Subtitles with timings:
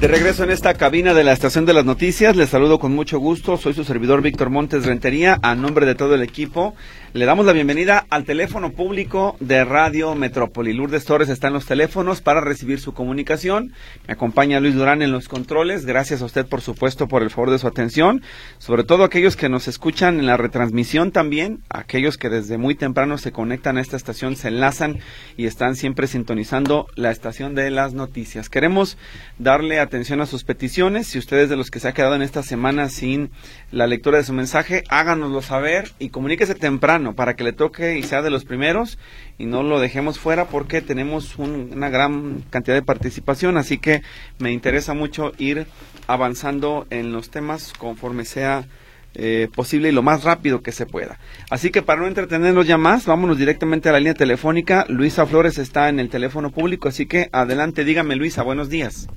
[0.00, 3.18] De regreso en esta cabina de la Estación de las Noticias, les saludo con mucho
[3.18, 3.56] gusto.
[3.56, 5.40] Soy su servidor Víctor Montes Rentería.
[5.42, 6.76] A nombre de todo el equipo,
[7.14, 10.72] le damos la bienvenida al teléfono público de Radio Metrópoli.
[10.72, 13.72] Lourdes Torres está en los teléfonos para recibir su comunicación.
[14.06, 15.84] Me acompaña Luis Durán en los controles.
[15.84, 18.22] Gracias a usted, por supuesto, por el favor de su atención.
[18.58, 23.18] Sobre todo aquellos que nos escuchan en la retransmisión también, aquellos que desde muy temprano
[23.18, 25.00] se conectan a esta estación, se enlazan
[25.36, 28.48] y están siempre sintonizando la estación de las noticias.
[28.48, 28.96] Queremos
[29.40, 31.06] darle a atención a sus peticiones.
[31.08, 33.30] Si ustedes de los que se ha quedado en esta semana sin
[33.72, 38.02] la lectura de su mensaje, háganoslo saber y comuníquese temprano para que le toque y
[38.02, 38.98] sea de los primeros
[39.38, 43.56] y no lo dejemos fuera porque tenemos una gran cantidad de participación.
[43.56, 44.02] Así que
[44.38, 45.66] me interesa mucho ir
[46.06, 48.66] avanzando en los temas conforme sea
[49.14, 51.18] eh, posible y lo más rápido que se pueda.
[51.50, 54.84] Así que para no entretenernos ya más, vámonos directamente a la línea telefónica.
[54.88, 59.08] Luisa Flores está en el teléfono público, así que adelante, dígame Luisa, buenos días.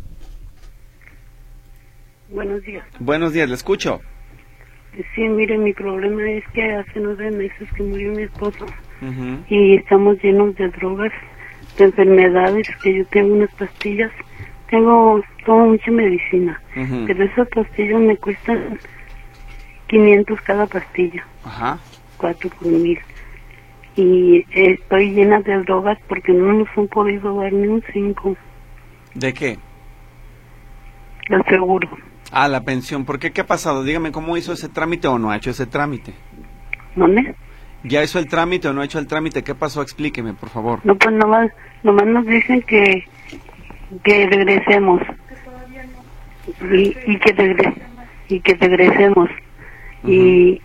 [2.32, 2.86] Buenos días.
[3.00, 4.00] Buenos días, le escucho.
[5.14, 8.68] Sí, mire, mi problema es que hace nueve meses que murió mi esposo
[9.50, 11.12] y estamos llenos de drogas,
[11.78, 14.12] de enfermedades, que yo tengo unas pastillas,
[14.70, 16.62] tengo, tomo mucha medicina,
[17.08, 18.80] pero esas pastillas me cuestan
[19.88, 21.80] 500 cada pastilla, Ajá.
[22.18, 23.00] cuatro por mil.
[23.98, 28.38] Y estoy llena de drogas porque no nos han podido dar ni un cinco.
[29.16, 29.58] ¿De qué?
[31.28, 31.90] Lo seguro.
[32.32, 33.06] Ah, la pensión.
[33.06, 33.32] ¿Por qué?
[33.32, 33.84] ¿Qué ha pasado?
[33.84, 36.14] Dígame, ¿cómo hizo ese trámite o no ha hecho ese trámite?
[36.96, 37.36] ¿Dónde?
[37.84, 39.44] ¿Ya hizo el trámite o no ha hecho el trámite?
[39.44, 39.82] ¿Qué pasó?
[39.82, 40.80] Explíqueme, por favor.
[40.84, 41.52] No, pues nomás,
[41.84, 43.06] nomás nos dicen que,
[44.04, 45.02] que regresemos.
[46.72, 47.74] Y, y que regre,
[48.28, 49.30] y que regresemos.
[50.04, 50.62] Y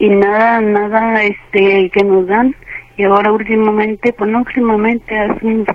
[0.00, 2.56] y nada, nada este que nos dan.
[2.96, 5.66] Y ahora últimamente, pues no últimamente, hace unos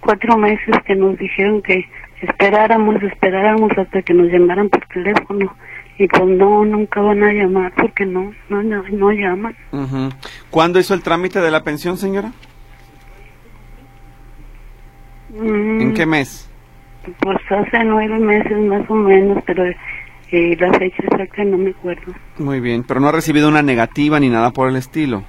[0.00, 1.86] cuatro meses que nos dijeron que
[2.22, 5.54] esperáramos, esperáramos hasta que nos llamaran por teléfono.
[5.98, 9.54] Y pues no, nunca van a llamar porque no, no, no, no llaman.
[10.50, 12.32] ¿Cuándo hizo el trámite de la pensión, señora?
[15.28, 16.48] Mm, ¿En qué mes?
[17.20, 22.12] Pues hace nueve meses más o menos, pero eh, la fecha exacta no me acuerdo.
[22.38, 25.24] Muy bien, pero no ha recibido una negativa ni nada por el estilo.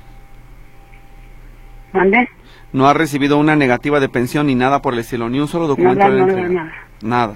[1.92, 2.28] ¿Mande?
[2.72, 5.68] No ha recibido una negativa de pensión ni nada por el estilo, ni un solo
[5.68, 6.74] documento Nada, de nada, nada.
[7.04, 7.34] Nada.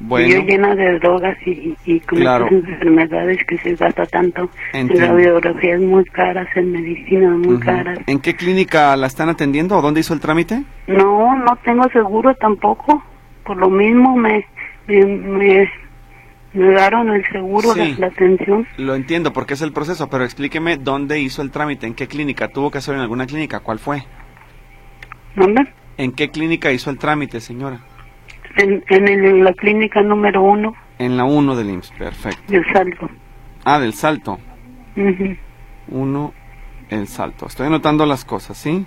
[0.00, 2.46] Y yo Bueno, llena de drogas y, y con Claro.
[2.46, 4.48] estas enfermedades que se gasta tanto.
[4.72, 5.04] Entiendo.
[5.04, 7.64] En radiografías muy caras, en medicina muy ujú.
[7.64, 7.98] caras.
[8.06, 10.62] ¿en qué clínica la están atendiendo o dónde hizo el trámite?
[10.86, 13.02] No, no tengo seguro tampoco.
[13.44, 14.46] Por lo mismo me,
[14.86, 15.70] me, me
[16.54, 17.92] negaron el seguro Sí.
[17.92, 18.66] de la atención.
[18.78, 22.48] Lo entiendo porque es el proceso, pero explíqueme dónde hizo el trámite, en qué clínica,
[22.48, 24.02] tuvo que hacer en alguna clínica, ¿cuál fue?
[25.36, 25.62] ¿Dónde?
[25.98, 27.80] ¿En qué clínica hizo el trámite, señora?
[28.56, 32.42] En, en el- la clínica número uno En la 1 del IMSS, perfecto.
[32.52, 33.08] del Salto.
[33.64, 34.38] Ah, del Salto.
[34.96, 35.36] Ujú,
[35.88, 36.34] 1,
[36.90, 37.46] el Salto.
[37.46, 38.84] Estoy anotando las cosas, ¿sí?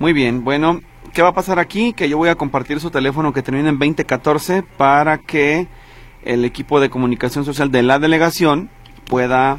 [0.00, 0.80] Muy bien, bueno,
[1.14, 1.92] ¿qué va a pasar aquí?
[1.92, 5.68] Que yo voy a compartir su teléfono que termina en 2014 para que
[6.24, 8.68] el equipo de comunicación social de la delegación
[9.08, 9.58] pueda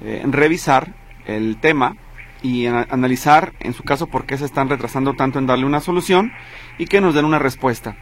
[0.00, 0.94] eh, revisar
[1.26, 1.96] el tema
[2.42, 6.30] y analizar, en su caso, por qué se están retrasando tanto en darle una solución
[6.78, 7.96] y que nos den una respuesta.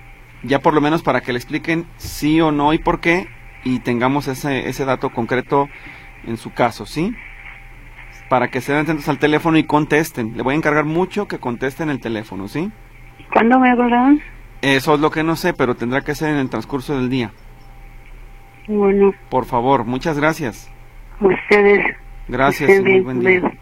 [0.44, 3.28] Ya por lo menos para que le expliquen sí o no y por qué
[3.64, 5.68] y tengamos ese, ese dato concreto
[6.26, 7.14] en su caso, ¿sí?
[8.28, 10.36] Para que estén atentos al teléfono y contesten.
[10.36, 12.70] Le voy a encargar mucho que contesten el teléfono, ¿sí?
[13.32, 14.20] ¿Cuándo me hablarán?
[14.62, 17.32] Eso es lo que no sé, pero tendrá que ser en el transcurso del día.
[18.66, 20.70] Bueno, Por favor, muchas gracias.
[21.20, 21.84] ustedes.
[22.28, 23.28] Gracias muy bien, buen día.
[23.38, 23.52] adiós.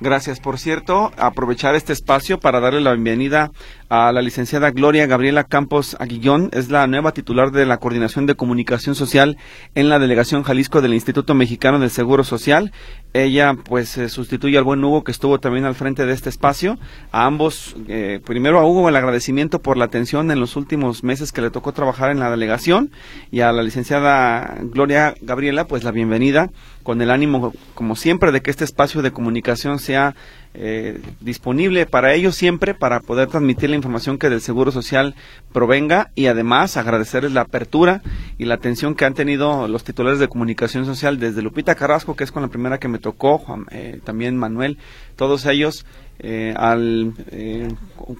[0.00, 0.40] Gracias.
[0.40, 3.50] Por cierto, aprovechar este espacio para darle la bienvenida
[3.92, 6.48] a la licenciada Gloria Gabriela Campos Aguillón.
[6.54, 9.36] Es la nueva titular de la Coordinación de Comunicación Social
[9.74, 12.72] en la Delegación Jalisco del Instituto Mexicano del Seguro Social.
[13.12, 16.78] Ella, pues, eh, sustituye al buen Hugo que estuvo también al frente de este espacio.
[17.10, 21.30] A ambos, eh, primero a Hugo el agradecimiento por la atención en los últimos meses
[21.30, 22.92] que le tocó trabajar en la delegación
[23.30, 26.48] y a la licenciada Gloria Gabriela, pues la bienvenida
[26.82, 30.14] con el ánimo, como siempre, de que este espacio de comunicación sea
[30.54, 35.14] eh, disponible para ellos siempre para poder transmitir la información que del Seguro Social
[35.50, 38.02] provenga y además agradecerles la apertura
[38.36, 42.24] y la atención que han tenido los titulares de comunicación social desde Lupita Carrasco, que
[42.24, 44.76] es con la primera que me tocó, eh, también Manuel,
[45.16, 45.86] todos ellos
[46.18, 47.14] eh, al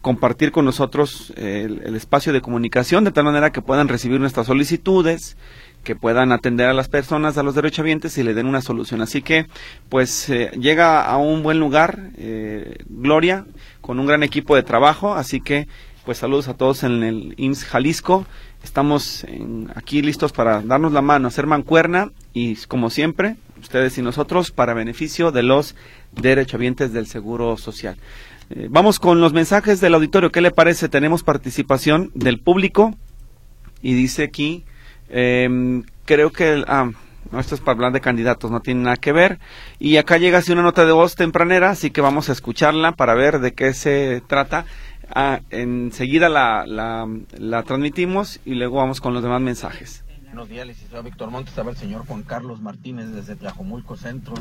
[0.00, 5.36] compartir con nosotros el espacio de comunicación de tal manera que puedan recibir nuestras solicitudes,
[5.82, 9.00] que puedan atender a las personas, a los derechohabientes y le den una solución.
[9.00, 9.46] Así que,
[9.88, 13.46] pues, eh, llega a un buen lugar, eh, Gloria,
[13.80, 15.14] con un gran equipo de trabajo.
[15.14, 15.66] Así que,
[16.04, 18.26] pues, saludos a todos en el IMSS Jalisco.
[18.62, 19.26] Estamos
[19.74, 24.74] aquí listos para darnos la mano, hacer mancuerna y, como siempre, ustedes y nosotros, para
[24.74, 25.74] beneficio de los
[26.12, 27.96] derechohabientes del Seguro Social.
[28.50, 30.30] Eh, vamos con los mensajes del auditorio.
[30.30, 30.88] ¿Qué le parece?
[30.88, 32.94] Tenemos participación del público
[33.80, 34.64] y dice aquí
[35.12, 36.90] eh, creo que, ah,
[37.30, 39.38] no, esto es para hablar de candidatos, no tiene nada que ver.
[39.78, 43.14] Y acá llega así una nota de voz tempranera, así que vamos a escucharla para
[43.14, 44.64] ver de qué se trata.
[45.14, 50.04] Ah, enseguida la, la, transmitimos y luego vamos con los demás mensajes.
[50.24, 54.34] Buenos días, licenciado Víctor Montes, a ver, señor Juan Carlos Martínez desde Tlajomulco Centro.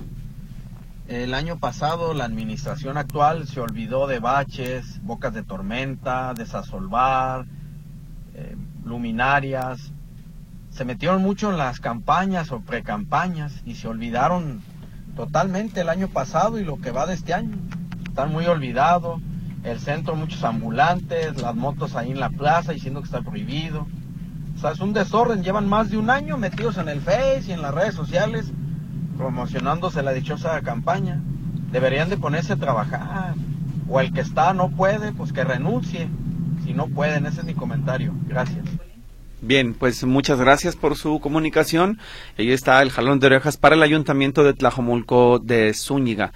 [1.10, 7.46] El año pasado la administración actual se olvidó de baches, bocas de tormenta, desasolvar,
[8.34, 9.92] eh, luminarias,
[10.72, 14.62] se metieron mucho en las campañas o precampañas y se olvidaron
[15.16, 17.58] totalmente el año pasado y lo que va de este año.
[18.08, 19.22] Están muy olvidados.
[19.64, 23.86] El centro, muchos ambulantes, las motos ahí en la plaza diciendo que está prohibido.
[24.56, 25.44] O sea, es un desorden.
[25.44, 28.52] Llevan más de un año metidos en el Face y en las redes sociales
[29.18, 31.22] promocionándose la dichosa campaña.
[31.72, 33.36] Deberían de ponerse a trabajar.
[33.88, 36.10] O el que está no puede, pues que renuncie.
[36.64, 38.14] Si no pueden, ese es mi comentario.
[38.28, 38.66] Gracias.
[39.44, 41.98] Bien, pues muchas gracias por su comunicación.
[42.38, 46.32] Ahí está el jalón de orejas para el Ayuntamiento de Tlajomulco de Zúñiga.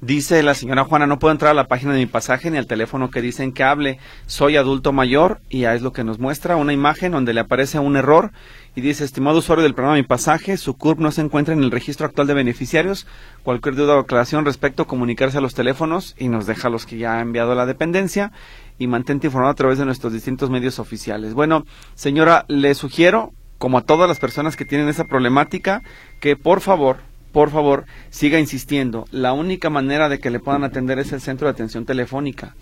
[0.00, 2.66] Dice la señora Juana, no puedo entrar a la página de mi pasaje ni al
[2.66, 3.98] teléfono que dicen que hable.
[4.26, 7.78] Soy adulto mayor y ya es lo que nos muestra una imagen donde le aparece
[7.78, 8.32] un error
[8.74, 11.70] y dice, estimado usuario del programa Mi Pasaje, su CURP no se encuentra en el
[11.70, 13.06] registro actual de beneficiarios.
[13.42, 17.18] Cualquier duda o aclaración respecto, comunicarse a los teléfonos y nos deja los que ya
[17.18, 18.32] ha enviado la dependencia
[18.78, 21.34] y mantente informado a través de nuestros distintos medios oficiales.
[21.34, 21.64] Bueno,
[21.94, 25.82] señora, le sugiero, como a todas las personas que tienen esa problemática,
[26.20, 26.98] que por favor,
[27.32, 29.06] por favor, siga insistiendo.
[29.10, 32.54] La única manera de que le puedan atender es el centro de atención telefónica.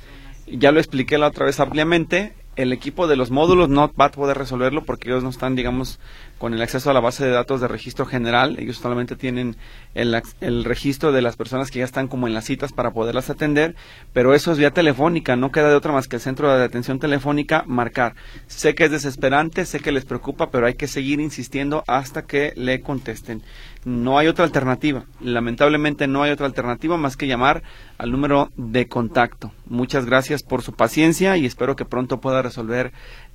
[0.46, 2.34] Ya lo expliqué la otra vez ampliamente.
[2.56, 6.00] El equipo de los módulos no va a poder resolverlo porque ellos no están, digamos,
[6.38, 8.56] con el acceso a la base de datos de registro general.
[8.58, 9.56] Ellos solamente tienen
[9.94, 13.30] el, el, registro de las personas que ya están como en las citas para poderlas
[13.30, 13.74] atender,
[14.12, 16.98] pero eso es vía telefónica, no queda de otra más que el centro de atención
[16.98, 18.14] telefónica marcar.
[18.46, 22.52] Sé que es desesperante, sé que les preocupa, pero hay que seguir insistiendo hasta que
[22.56, 23.42] le contesten.
[23.86, 27.62] No hay otra alternativa, lamentablemente no hay otra alternativa más que llamar
[27.98, 29.52] al número de contacto.
[29.66, 32.90] Muchas gracias por su paciencia y espero que pronto pueda resolver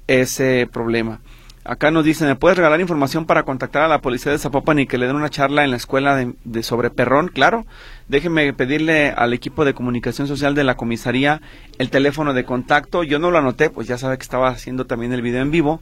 [0.08, 1.22] ese problema.
[1.64, 4.88] Acá nos dicen, ¿me puedes regalar información para contactar a la policía de Zapopan y
[4.88, 7.30] que le den una charla en la escuela de, sobre Perrón?
[7.30, 7.66] Claro,
[8.10, 11.40] déjeme pedirle al equipo de comunicación social de la comisaría
[11.78, 13.04] el teléfono de contacto.
[13.04, 15.82] Yo no lo anoté, pues ya sabe que estaba haciendo también el video en vivo,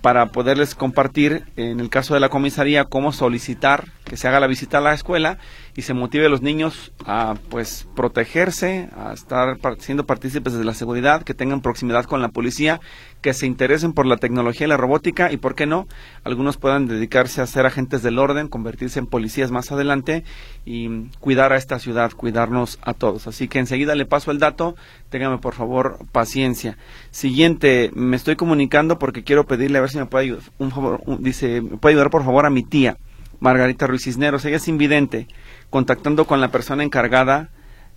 [0.00, 4.46] para poderles compartir, en el caso de la comisaría, cómo solicitar que se haga la
[4.46, 5.38] visita a la escuela
[5.76, 10.74] y se motive a los niños a pues protegerse, a estar siendo partícipes de la
[10.74, 12.80] seguridad, que tengan proximidad con la policía,
[13.20, 15.86] que se interesen por la tecnología y la robótica y por qué no,
[16.24, 20.24] algunos puedan dedicarse a ser agentes del orden, convertirse en policías más adelante
[20.64, 20.88] y
[21.20, 23.26] cuidar a esta ciudad, cuidarnos a todos.
[23.26, 24.74] Así que enseguida le paso el dato,
[25.10, 26.76] téngame por favor paciencia.
[27.10, 31.02] Siguiente, me estoy comunicando porque quiero pedirle a ver si me puede ayudar, un favor,
[31.20, 32.96] dice, me puede ayudar por favor a mi tía
[33.40, 34.44] Margarita Ruiz Cisneros.
[34.44, 35.28] Ella es invidente,
[35.70, 37.50] contactando con la persona encargada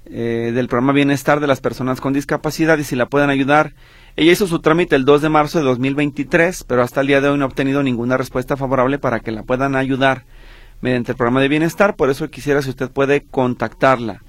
[0.06, 3.74] eh, del programa Bienestar de las Personas con Discapacidad y si la pueden ayudar.
[4.16, 7.30] Ella hizo su trámite el 2 de marzo de 2023, pero hasta el día de
[7.30, 10.26] hoy no ha obtenido ninguna respuesta favorable para que la puedan ayudar
[10.82, 11.96] mediante el programa de bienestar.
[11.96, 14.22] Por eso quisiera si usted puede contactarla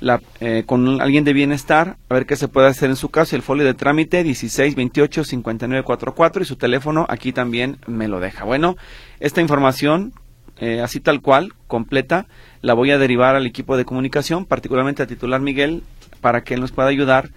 [0.00, 3.36] la, eh, con alguien de bienestar, a ver qué se puede hacer en su caso.
[3.36, 8.44] El folio de trámite 1628-5944 y su teléfono aquí también me lo deja.
[8.44, 8.76] Bueno,
[9.20, 10.12] esta información
[10.60, 12.26] eh, así tal cual, completa,
[12.62, 15.82] la voy a derivar al equipo de comunicación, particularmente a titular Miguel,
[16.20, 17.30] para que él nos pueda ayudar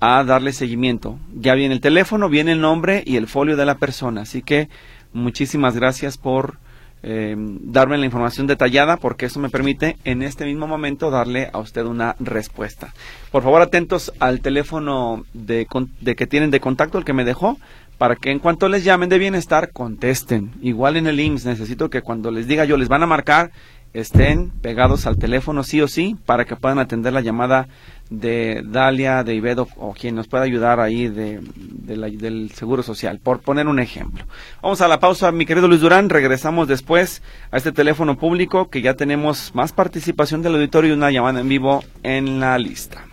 [0.00, 1.18] a darle seguimiento.
[1.34, 4.22] Ya viene el teléfono, viene el nombre y el folio de la persona.
[4.22, 4.68] Así que
[5.12, 6.58] muchísimas gracias por
[7.02, 11.58] eh, darme la información detallada, porque eso me permite en este mismo momento darle a
[11.58, 12.92] usted una respuesta.
[13.30, 15.66] Por favor, atentos al teléfono de,
[16.00, 17.58] de que tienen de contacto, el que me dejó,
[17.98, 20.52] para que en cuanto les llamen de bienestar contesten.
[20.60, 23.52] Igual en el IMSS necesito que cuando les diga yo les van a marcar,
[23.92, 27.68] estén pegados al teléfono sí o sí para que puedan atender la llamada
[28.10, 33.40] de Dalia, de Ibedo o quien nos pueda ayudar ahí de, del Seguro Social, por
[33.40, 34.24] poner un ejemplo.
[34.62, 38.82] Vamos a la pausa, mi querido Luis Durán, regresamos después a este teléfono público que
[38.82, 43.06] ya tenemos más participación del auditorio y una llamada en vivo en la lista.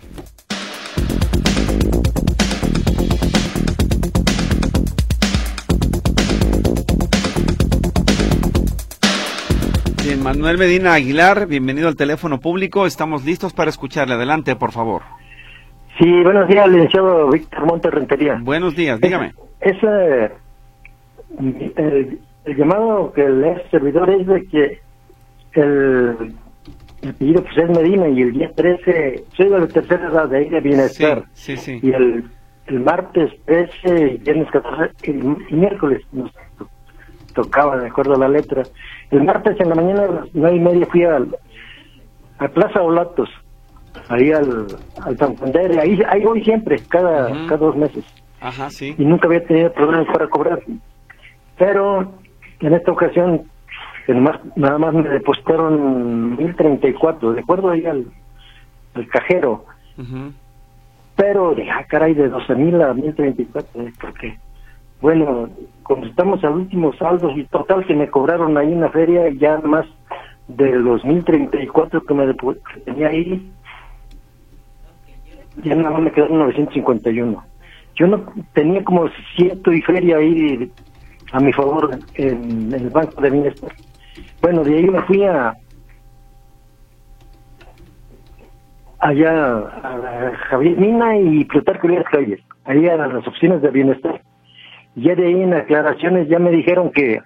[10.24, 12.86] Manuel Medina Aguilar, bienvenido al teléfono público.
[12.86, 14.14] Estamos listos para escucharle.
[14.14, 15.02] Adelante, por favor.
[15.98, 18.38] Sí, buenos días, licenciado Víctor Monte Rentería.
[18.40, 19.34] Buenos días, dígame.
[19.60, 19.76] Es,
[21.76, 22.18] el,
[22.56, 24.80] llamado que le es servidor es de que
[25.60, 26.34] el,
[27.02, 30.38] el pedido pues es Medina y el día 13, soy de la tercera edad de
[30.38, 31.24] ahí de bienestar.
[31.34, 32.24] Sí, sí, Y el,
[32.68, 36.32] el martes 13 y viernes 14 y, miércoles nos
[37.34, 38.62] tocaba de acuerdo a la letra.
[39.10, 41.36] El martes en la mañana a las nueve y media fui al,
[42.38, 43.28] a Plaza Olatos,
[44.08, 44.66] ahí al,
[45.02, 48.04] al Santander, ahí, ahí voy siempre, cada, cada dos meses.
[48.40, 48.94] Ajá, sí.
[48.98, 50.60] Y nunca había tenido problemas para cobrar.
[51.56, 52.12] Pero
[52.60, 53.42] en esta ocasión,
[54.56, 58.06] nada más me depositaron 1034, de acuerdo ahí al,
[58.94, 59.64] al cajero.
[61.16, 63.92] Pero, ah, caray, de 12 mil a 1034, ¿eh?
[64.00, 64.38] porque
[65.04, 65.50] bueno,
[65.82, 69.58] como estamos al último saldo y total que me cobraron ahí en la feria, ya
[69.58, 69.84] más
[70.48, 73.52] de los 1034 que me que tenía ahí,
[75.62, 77.44] ya nada más me quedaron 951.
[77.96, 80.72] Yo no tenía como ciento y feria ahí
[81.32, 83.72] a mi favor en, el Banco de Bienestar.
[84.40, 85.52] Bueno, de ahí me fui a
[89.00, 94.18] allá a Javier Mina y Plutarco Elías Calles, ahí a las oficinas de bienestar
[94.96, 97.20] ya de ahí en aclaraciones ya me dijeron que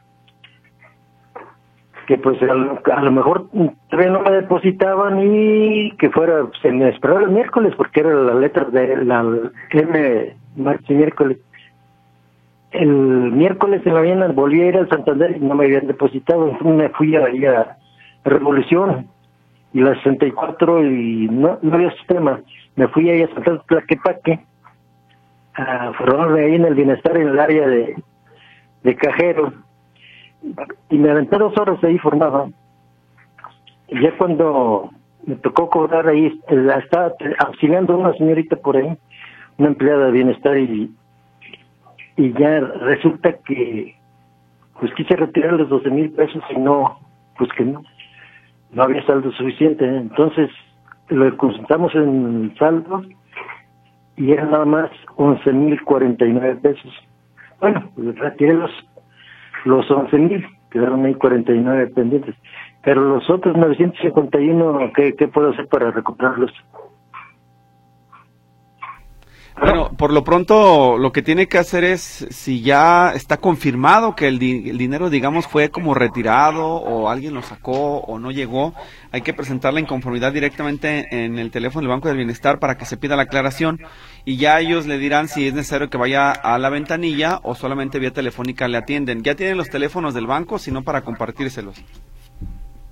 [2.09, 2.55] que pues a
[3.03, 3.51] lo, mejor
[3.91, 8.33] todavía no me depositaban y que fuera, se me esperaba el miércoles porque era la
[8.33, 9.21] letra de la
[9.73, 11.37] M, martes y miércoles.
[12.71, 16.57] El miércoles en la mañana volví a ir al Santander y no me habían depositado,
[16.65, 17.77] me fui a
[18.25, 19.09] Revolución
[19.75, 22.41] y la 64 y no, no había sistema.
[22.77, 24.41] Me fui ahí a Santander Tlaquepaque
[25.59, 27.97] a formarme ahí en el bienestar en el área de,
[28.83, 29.53] de cajero.
[30.89, 32.51] Y me aventé dos horas ahí formado.
[33.89, 34.91] Y ya cuando
[35.27, 38.97] me tocó cobrar ahí la estaba auxiliando una señorita por ahí
[39.59, 40.91] una empleada de bienestar y
[42.17, 43.95] y ya resulta que
[44.81, 46.99] pues quise retirar los 12 mil pesos y no
[47.37, 47.83] pues que no
[48.71, 49.85] no había saldo suficiente.
[49.85, 50.51] Entonces
[51.09, 53.03] lo consultamos en saldo
[54.19, 56.93] y eran nada más 11.049 pesos.
[57.61, 58.71] Bueno, pues retiré los,
[59.65, 62.35] los 11.000, quedaron ahí 49 pendientes.
[62.83, 66.53] Pero los otros 951, ¿qué, qué puedo hacer para recuperarlos?
[69.61, 72.01] Bueno, por lo pronto lo que tiene que hacer es,
[72.31, 77.99] si ya está confirmado que el, dinero, digamos, fue como retirado o alguien lo sacó
[77.99, 78.75] o no llegó,
[79.11, 82.85] hay que presentar la inconformidad directamente en el teléfono del Banco del Bienestar para que
[82.85, 83.81] se pida la aclaración
[84.25, 87.99] y ya ellos le dirán si es necesario que vaya a la ventanilla o solamente
[87.99, 89.23] vía telefónica le atienden.
[89.23, 91.83] ¿Ya tienen los teléfonos del banco, sino para compartírselos?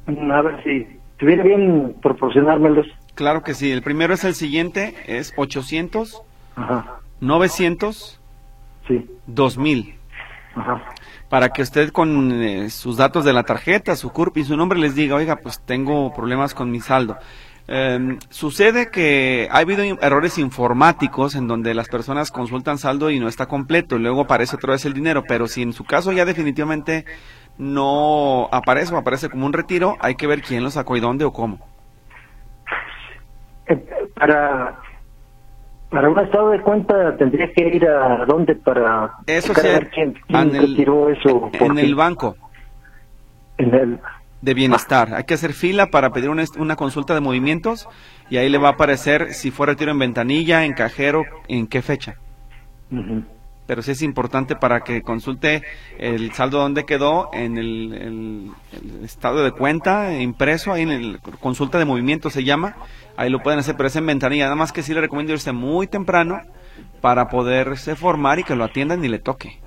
[0.06, 2.86] A ver si estuviera bien proporcionármelos.
[3.14, 3.70] Claro que sí.
[3.70, 6.25] El primero es el siguiente, es 800
[6.56, 7.00] Ajá.
[7.20, 8.20] 900
[8.88, 9.10] sí.
[9.26, 9.94] 2000.
[10.54, 10.82] Ajá.
[11.28, 14.78] Para que usted con eh, sus datos de la tarjeta, su CURP y su nombre
[14.78, 17.18] les diga, oiga, pues tengo problemas con mi saldo.
[17.68, 23.26] Em, sucede que ha habido errores informáticos en donde las personas consultan saldo y no
[23.26, 26.24] está completo, y luego aparece otra vez el dinero, pero si en su caso ya
[26.24, 27.04] definitivamente
[27.58, 31.24] no aparece o aparece como un retiro, hay que ver quién lo sacó y dónde
[31.24, 31.58] o cómo.
[33.66, 33.84] Eh,
[34.14, 34.78] para
[35.90, 40.80] para un estado de cuenta tendría que ir a dónde para eso quién, en el,
[40.80, 41.50] eso.
[41.52, 42.36] En el banco.
[43.58, 44.00] En el
[44.42, 45.14] de bienestar.
[45.14, 47.88] Hay que hacer fila para pedir una, una, consulta de movimientos
[48.30, 51.82] y ahí le va a aparecer si fue retiro en ventanilla, en cajero, en qué
[51.82, 52.16] fecha.
[53.66, 55.62] Pero sí es importante para que consulte
[55.98, 58.52] el saldo donde quedó en el,
[59.02, 62.76] estado de cuenta impreso, ahí en el consulta de movimientos se llama,
[63.16, 64.44] ahí lo pueden hacer, pero es en ventanilla.
[64.44, 66.40] Nada más que sí le recomiendo irse muy temprano
[67.00, 69.58] para poderse formar y que lo atiendan y le toque.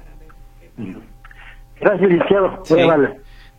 [1.80, 2.64] Gracias, licenciado.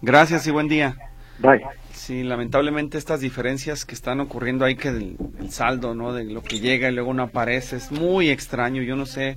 [0.02, 0.94] Gracias y buen día.
[1.38, 1.62] Bye.
[1.92, 5.16] Sí, lamentablemente estas diferencias que están ocurriendo ahí, que el,
[5.50, 6.12] saldo, ¿no?
[6.12, 8.82] De lo que llega y luego no aparece, es muy extraño.
[8.82, 9.36] Yo no sé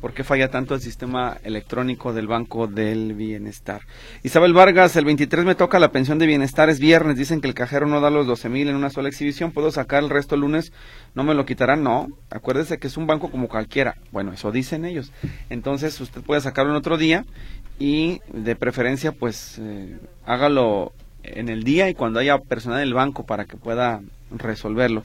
[0.00, 3.82] ¿Por qué falla tanto el sistema electrónico del Banco del Bienestar?
[4.22, 7.54] Isabel Vargas, el 23 me toca la pensión de bienestar, es viernes, dicen que el
[7.54, 10.40] cajero no da los 12 mil en una sola exhibición, ¿puedo sacar el resto el
[10.40, 10.72] lunes?
[11.14, 11.82] ¿No me lo quitarán?
[11.82, 13.96] No, acuérdese que es un banco como cualquiera.
[14.10, 15.12] Bueno, eso dicen ellos.
[15.50, 17.26] Entonces usted puede sacarlo en otro día
[17.78, 20.92] y de preferencia pues eh, hágalo
[21.22, 25.04] en el día y cuando haya personal en el banco para que pueda resolverlo.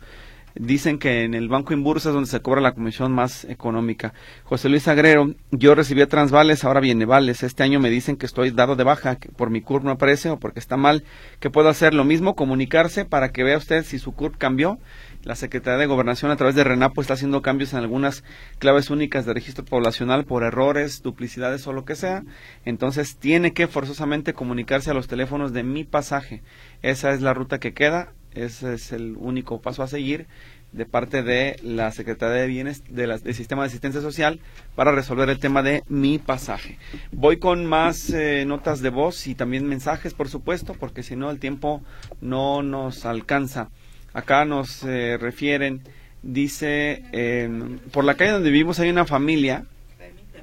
[0.57, 4.13] Dicen que en el Banco Inbursa es donde se cobra la comisión más económica.
[4.45, 7.43] José Luis Agrero, yo recibí Transvales, ahora viene Vales.
[7.43, 10.29] Este año me dicen que estoy dado de baja, que por mi CURP no aparece
[10.29, 11.03] o porque está mal.
[11.41, 11.93] ¿Qué puedo hacer?
[11.93, 14.79] Lo mismo, comunicarse para que vea usted si su CURP cambió.
[15.23, 18.23] La Secretaría de Gobernación a través de RENAPO está haciendo cambios en algunas
[18.57, 22.23] claves únicas de registro poblacional por errores, duplicidades o lo que sea.
[22.63, 26.43] Entonces tiene que forzosamente comunicarse a los teléfonos de mi pasaje.
[26.81, 30.27] Esa es la ruta que queda ese es el único paso a seguir
[30.75, 34.39] de parte de la Secretaría de Bienes de del Sistema de Asistencia Social
[34.75, 36.77] para resolver el tema de mi pasaje.
[37.11, 41.31] Voy con más eh, notas de voz y también mensajes, por supuesto, porque si no
[41.31, 41.81] el tiempo
[42.19, 43.69] no nos alcanza.
[44.13, 45.81] Acá nos eh, refieren,
[46.23, 49.65] dice, em, por la calle donde vivimos hay una familia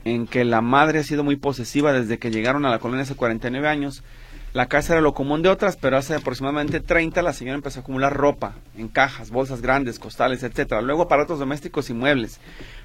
[0.04, 3.14] en que la madre ha sido muy posesiva desde que llegaron a la colonia hace
[3.14, 4.02] 49 años
[4.52, 7.82] la casa era lo común de otras, pero hace aproximadamente 30 la señora empezó a
[7.82, 10.82] acumular ropa en cajas, bolsas grandes, costales, etcétera.
[10.82, 12.38] Luego aparatos domésticos y muebles.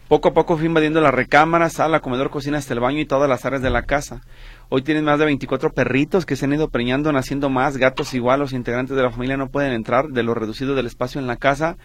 [0.07, 3.27] Poco a poco fue invadiendo la recámara, sala, comedor, cocina hasta el baño y todas
[3.27, 4.21] las áreas de la casa.
[4.69, 8.39] Hoy tienen más de 24 perritos que se han ido preñando, naciendo más, gatos igual,
[8.39, 11.35] los integrantes de la familia no pueden entrar de lo reducido del espacio en la
[11.35, 11.75] casa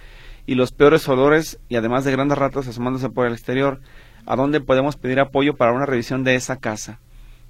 [0.46, 3.80] y los peores olores y además de grandes ratas asomándose por el exterior.
[4.26, 7.00] ¿A dónde podemos pedir apoyo para una revisión de esa casa?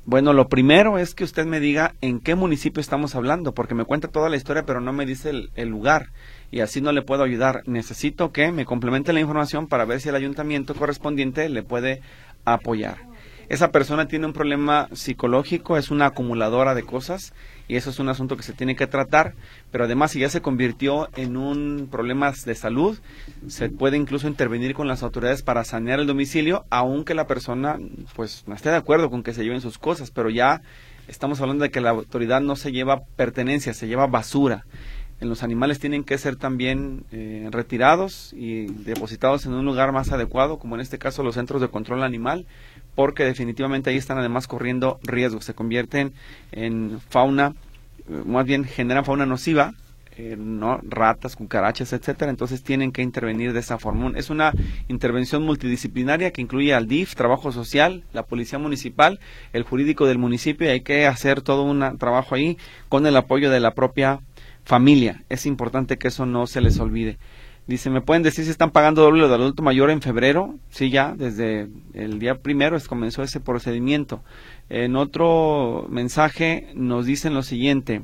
[0.04, 3.84] Bueno, lo primero es que usted me diga en qué municipio estamos hablando, porque me
[3.84, 6.10] cuenta toda la historia, pero no me dice el, lugar
[6.50, 7.62] y así no le puedo ayudar.
[7.66, 12.00] Necesito que me complemente la información para ver si el ayuntamiento correspondiente le puede
[12.44, 13.12] apoyar
[13.52, 17.34] esa persona tiene un problema psicológico, es una acumuladora de cosas
[17.72, 19.32] y eso es un asunto que se tiene que tratar,
[19.70, 22.98] pero además si ya se convirtió en un problema de salud,
[23.48, 27.78] se puede incluso intervenir con las autoridades para sanear el domicilio, aunque la persona
[28.14, 30.60] pues no esté de acuerdo con que se lleven sus cosas, pero ya
[31.08, 34.66] estamos hablando de que la autoridad no se lleva pertenencias, se lleva basura.
[35.22, 40.12] En los animales tienen que ser también eh, retirados y depositados en un lugar más
[40.12, 42.44] adecuado, como en este caso los centros de control animal,
[42.94, 46.12] porque definitivamente ahí están además corriendo riesgos, se convierten
[46.52, 47.54] en fauna,
[48.08, 49.74] eh, más bien generan fauna nociva,
[50.18, 54.12] eh, no ratas, cucarachas, etcétera, entonces tienen que intervenir de esa forma.
[54.14, 54.52] Es una
[54.88, 59.20] intervención multidisciplinaria que incluye al DIF, trabajo social, la policía municipal,
[59.54, 62.58] el jurídico del municipio y hay que hacer todo un trabajo ahí
[62.90, 64.20] con el apoyo de la propia
[64.64, 65.22] familia.
[65.30, 67.16] Es importante que eso no se les olvide.
[67.66, 70.56] Dice, ¿me pueden decir si están pagando doble de adulto mayor en febrero?
[70.70, 74.24] Sí, ya, desde el día primero comenzó ese procedimiento.
[74.68, 78.02] En otro mensaje nos dicen lo siguiente.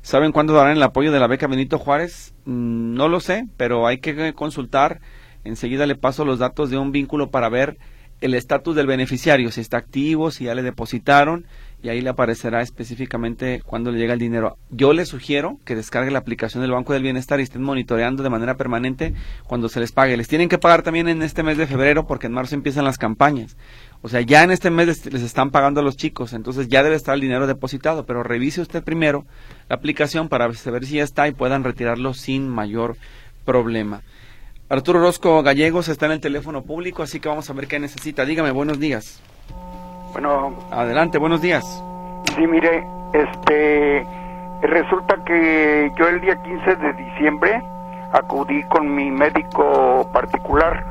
[0.00, 2.34] ¿Saben cuándo darán el apoyo de la beca Benito Juárez?
[2.46, 5.00] Mm, no lo sé, pero hay que consultar.
[5.44, 7.76] Enseguida le paso los datos de un vínculo para ver
[8.22, 11.46] el estatus del beneficiario, si está activo, si ya le depositaron
[11.84, 14.56] y ahí le aparecerá específicamente cuando le llega el dinero.
[14.70, 18.30] Yo le sugiero que descargue la aplicación del Banco del Bienestar y estén monitoreando de
[18.30, 19.12] manera permanente
[19.46, 20.16] cuando se les pague.
[20.16, 22.96] Les tienen que pagar también en este mes de febrero porque en marzo empiezan las
[22.96, 23.58] campañas.
[24.00, 26.96] O sea, ya en este mes les, están pagando a los chicos, entonces ya debe
[26.96, 29.26] estar el dinero depositado, pero revise usted primero
[29.68, 32.96] la aplicación para ver si ya está y puedan retirarlo sin mayor
[33.44, 34.00] problema.
[34.70, 38.24] Arturo Rosco Gallegos está en el teléfono público, así que vamos a ver qué necesita.
[38.24, 39.20] Dígame, buenos días.
[40.14, 40.54] Bueno.
[40.70, 41.84] Adelante, buenos días.
[42.34, 44.06] Sí, mire, este,
[44.62, 47.62] resulta que yo el día 15 de diciembre
[48.12, 50.84] acudí con mi médico particular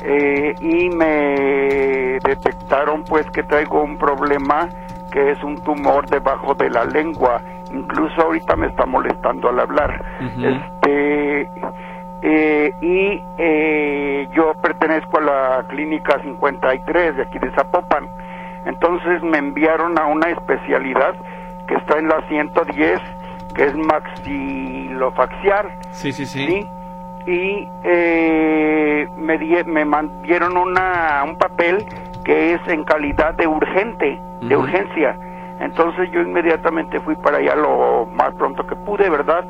[0.00, 4.68] eh, y me detectaron pues que traigo un problema
[5.10, 7.42] que es un tumor debajo de la lengua.
[7.72, 10.04] Incluso ahorita me está molestando al hablar.
[10.20, 11.50] Este
[12.22, 18.08] eh, y eh, yo pertenezco a la clínica 53 de aquí de Zapopan.
[18.68, 21.16] Entonces me enviaron a una especialidad
[21.66, 23.00] que está en la 110,
[23.54, 25.70] que es maxilofacial.
[25.90, 26.68] Sí, sí, sí.
[27.26, 31.86] Y eh, me, me dieron una, un papel
[32.24, 35.18] que es en calidad de urgente, de urgencia.
[35.60, 39.46] Entonces yo inmediatamente fui para allá lo más pronto que pude, ¿verdad?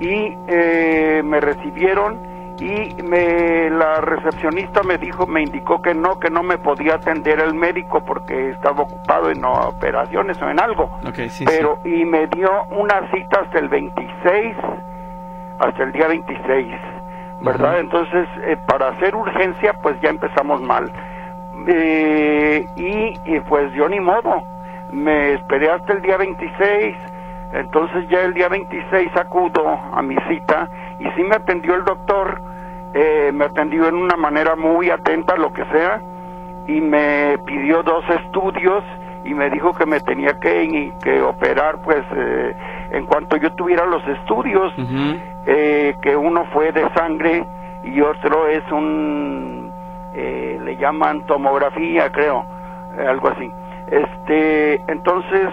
[0.00, 2.20] Y eh, me recibieron
[2.58, 7.40] y me, la recepcionista me dijo, me indicó que no, que no me podía atender
[7.40, 10.90] el médico porque estaba ocupado en operaciones o en algo.
[11.46, 14.56] Pero, y me dio una cita hasta el 26,
[15.58, 16.66] hasta el día 26,
[17.42, 17.80] ¿verdad?
[17.80, 20.90] Entonces, eh, para hacer urgencia, pues ya empezamos mal.
[21.68, 24.42] eh, y, y pues yo ni modo,
[24.92, 26.96] me esperé hasta el día 26,
[27.52, 32.40] entonces ya el día 26 acudo a mi cita y sí me atendió el doctor,
[32.94, 36.00] eh, me atendió en una manera muy atenta, lo que sea,
[36.66, 38.82] y me pidió dos estudios
[39.24, 42.54] y me dijo que me tenía que, que operar pues eh,
[42.92, 44.72] en cuanto yo tuviera los estudios,
[45.46, 47.44] eh, que uno fue de sangre
[47.84, 49.72] y otro es un,
[50.14, 52.44] eh, le llaman tomografía creo,
[53.06, 53.50] algo así.
[53.88, 55.48] Este, entonces,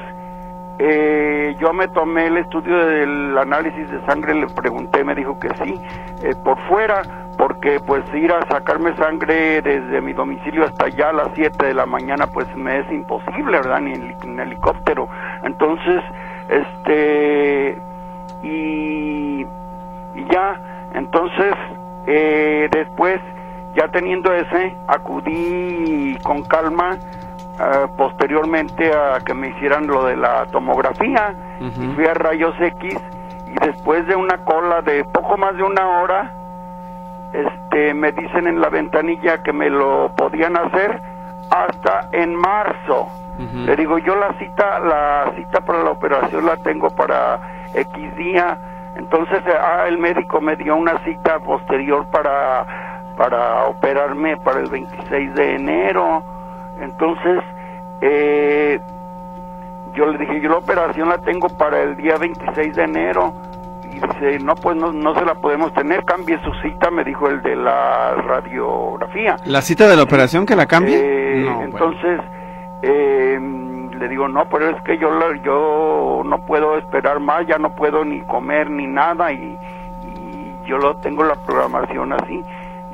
[0.79, 5.49] eh, yo me tomé el estudio del análisis de sangre, le pregunté, me dijo que
[5.63, 5.79] sí,
[6.23, 7.03] eh, por fuera,
[7.38, 11.73] porque pues ir a sacarme sangre desde mi domicilio hasta allá a las 7 de
[11.73, 13.81] la mañana pues me es imposible, ¿verdad?
[13.81, 15.07] Ni en, helicóptero.
[15.43, 16.01] Entonces,
[16.49, 17.77] este,
[18.41, 19.41] y,
[20.15, 20.59] y ya,
[20.93, 21.53] entonces,
[22.07, 23.19] eh, después,
[23.75, 26.97] ya teniendo ese, acudí con calma
[27.59, 32.97] ah, posteriormente a que me hicieran lo de la tomografía y fui a rayos X
[33.47, 36.33] y después de una cola de poco más de una hora
[37.33, 41.01] este me dicen en la ventanilla que me lo podían hacer
[41.49, 43.07] hasta en marzo.
[43.65, 47.39] Le digo yo la cita la cita para la operación la tengo para
[47.73, 48.57] X día.
[48.95, 52.65] Entonces ah, el médico me dio una cita posterior para
[53.17, 56.23] para operarme para el 26 de enero
[56.84, 57.41] entonces
[58.02, 58.80] eh,
[59.96, 63.34] yo le dije, yo la operación la tengo para el día 26 de enero.
[63.84, 67.28] Y dice, no, pues no, no se la podemos tener, cambie su cita, me dijo
[67.30, 69.36] el de la radiografía.
[69.46, 70.98] ¿La cita de la operación que la cambie?
[71.00, 71.63] Eh, No, bueno.
[71.72, 72.19] entonces,
[72.82, 73.39] eh,
[74.00, 77.69] le digo, no, pero es que yo, la- yo no puedo esperar más, ya no
[77.76, 79.58] puedo ni comer ni nada y,
[80.04, 82.41] y yo lo tengo la programación así.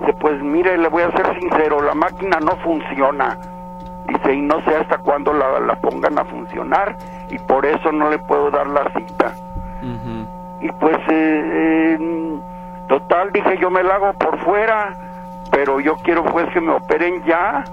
[0.02, 3.38] Dice, pues mire, le voy a ser sincero, la máquina no funciona.
[4.10, 6.96] Dice, y no sé hasta cuándo la, la pongan a funcionar
[7.30, 9.34] y por eso no le puedo dar la cita.
[10.62, 12.40] Y pues, eh, eh,
[12.88, 14.94] total, dije, yo me la hago por fuera,
[15.52, 17.64] pero yo quiero pues que me operen ya.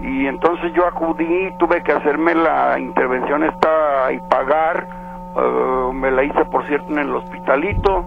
[0.00, 4.86] Y entonces yo acudí, tuve que hacerme la intervención esta y pagar.
[5.36, 8.04] eh, me la hice, por cierto, en el hospitalito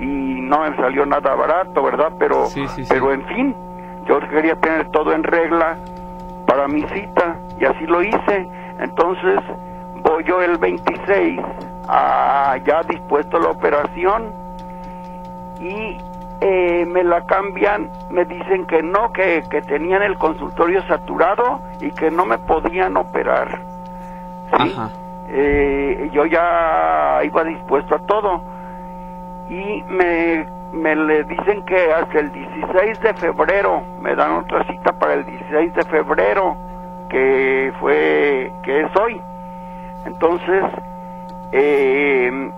[0.00, 2.12] y no me salió nada barato, ¿verdad?
[2.18, 2.88] Pero, Sí, sí, sí.
[2.92, 3.54] pero en fin,
[4.06, 5.78] yo quería tener todo en regla
[6.50, 8.48] para mi cita y así lo hice.
[8.80, 9.38] Entonces
[10.02, 11.38] voy yo el 26
[11.88, 14.32] a ya dispuesto a la operación
[15.60, 15.98] y
[16.40, 21.92] eh, me la cambian, me dicen que no, que, que tenían el consultorio saturado y
[21.92, 23.60] que no me podían operar.
[24.56, 24.72] ¿sí?
[24.74, 24.90] Ajá.
[25.28, 28.42] Eh, yo ya iba dispuesto a todo
[29.48, 34.92] y me, me le dicen que hasta el 16 de febrero me dan otra cita
[34.92, 36.56] para el 16 de febrero
[37.08, 39.20] que fue que es hoy.
[40.06, 40.64] Entonces
[41.52, 42.50] eh,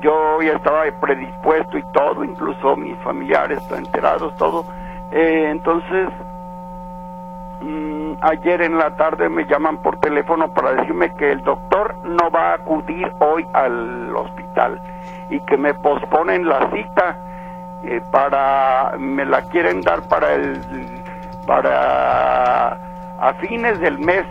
[0.00, 4.64] yo ya estaba predispuesto y todo incluso mis familiares enterados todo.
[5.12, 6.08] Eh, entonces
[7.64, 12.30] Mm, ayer en la tarde me llaman por teléfono para decirme que el doctor no
[12.30, 14.82] va a acudir hoy al hospital
[15.30, 17.16] y que me posponen la cita
[17.86, 20.60] eh, para me la quieren dar para el
[21.46, 22.78] para
[23.20, 24.24] a fines del mes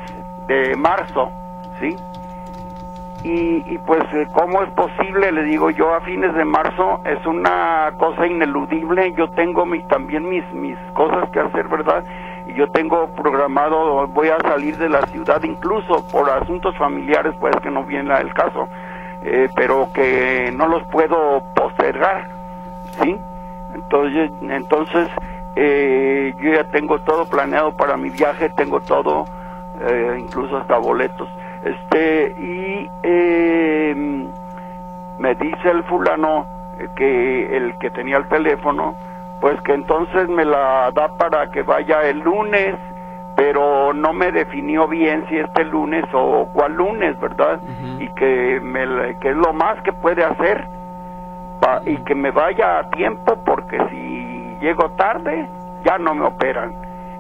[0.47, 1.31] de marzo,
[1.79, 1.95] ¿sí?
[3.25, 7.93] Y, pues eh, cómo es posible, le digo yo, a fines de marzo es una
[7.97, 9.13] cosa ineludible.
[9.13, 12.03] Yo tengo mi, también mis mis cosas que hacer, ¿verdad?
[12.47, 17.55] Y yo tengo programado, voy a salir de la ciudad incluso por asuntos familiares, pues
[17.63, 18.67] que no viene el caso,
[19.23, 22.27] eh, pero que no los puedo postergar,
[23.01, 23.17] ¿sí?
[23.73, 25.09] Entonces, entonces
[25.55, 29.25] eh, yo ya tengo todo planeado para mi viaje, tengo todo,
[29.81, 31.29] eh, incluso hasta boletos.
[31.63, 34.27] Este, y eh,
[35.19, 36.45] me dice el fulano
[36.79, 38.95] eh, que el que tenía el teléfono,
[39.39, 42.75] pues que entonces me la da para que vaya el lunes,
[43.35, 47.59] pero no me definió bien si este lunes o cuál lunes, ¿verdad?
[47.99, 50.67] Y que, me, que es lo más que puede hacer
[51.85, 55.47] y que me vaya a tiempo porque si llego tarde
[55.83, 56.73] ya no me operan.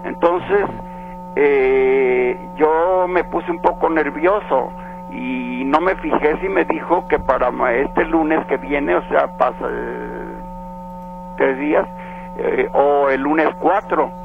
[0.05, 0.65] Entonces
[1.35, 4.71] eh, yo me puse un poco nervioso
[5.11, 9.27] y no me fijé si me dijo que para este lunes que viene, o sea,
[9.37, 10.35] pasa eh,
[11.37, 11.87] tres días,
[12.37, 14.22] eh, o el lunes 4.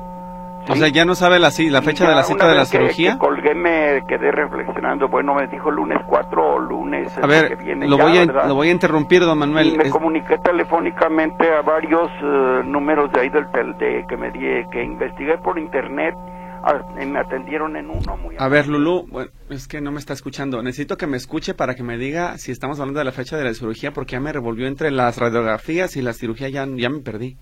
[0.71, 3.13] O sea, ya no sabe la, fecha ya de la cita de la que- cirugía.
[3.13, 7.55] que colgué me quedé reflexionando, bueno, me dijo lunes 4 o lunes A ver, que
[7.65, 9.77] viene lo ya, voy, a, lo voy a interrumpir, don y Manuel.
[9.77, 14.31] me Es- comuniqué telefónicamente a varios eh, números de ahí del tel- de, que me
[14.31, 16.15] di, que investigué por internet
[16.63, 18.17] ah, me atendieron en uno.
[18.17, 20.63] Muy a ver, Lulu, bueno, es que no me está escuchando.
[20.63, 23.45] Necesito que me escuche para que me diga si estamos hablando de la fecha de
[23.45, 27.01] la cirugía, porque ya me revolvió entre las radiografías y la cirugía, ya, ya me
[27.01, 27.37] perdí.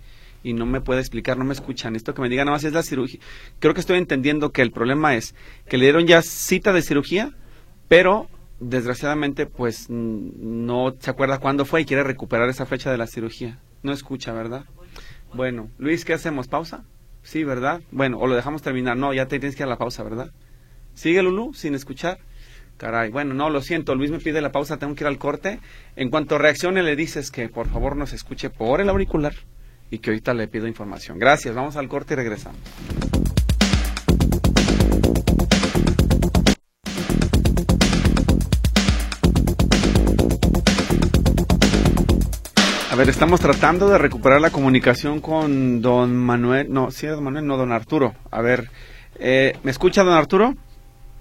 [0.47, 1.93] Y no me puede explicar, no me escuchan.
[1.93, 3.19] Necesito que me diga nada más es la cirugía.
[3.59, 5.35] Creo que estoy entendiendo que el problema es
[5.69, 7.33] que le dieron ya cita de cirugía,
[7.89, 8.29] pero
[8.61, 13.59] desgraciadamente pues no se acuerda cuándo fue y quiere recuperar esa fecha de la cirugía.
[13.83, 14.67] No escucha, ¿verdad?
[15.35, 16.47] Bueno, Luis, ¿qué hacemos?
[16.47, 16.85] ¿Pausa?
[17.25, 17.81] Sí, ¿verdad?
[17.91, 18.97] Bueno, o lo dejamos terminar.
[18.97, 20.31] No, ya te tienes que ir a la pausa, ¿verdad?
[20.95, 22.21] ¿Sigue Lulu sin escuchar?
[22.77, 25.59] Caray, bueno, no, lo siento, Luis me pide la pausa, tengo que ir al corte.
[25.97, 29.35] En cuanto reaccione le dices que por favor nos escuche por el auricular
[29.91, 31.19] y que ahorita le pido información.
[31.19, 32.61] Gracias, vamos al corte y regresamos.
[42.97, 47.47] A ver, estamos tratando de recuperar la comunicación con don Manuel, no, sí, don Manuel,
[47.47, 48.15] no, don Arturo.
[48.31, 48.71] A ver,
[49.19, 50.55] eh, ¿me escucha don Arturo?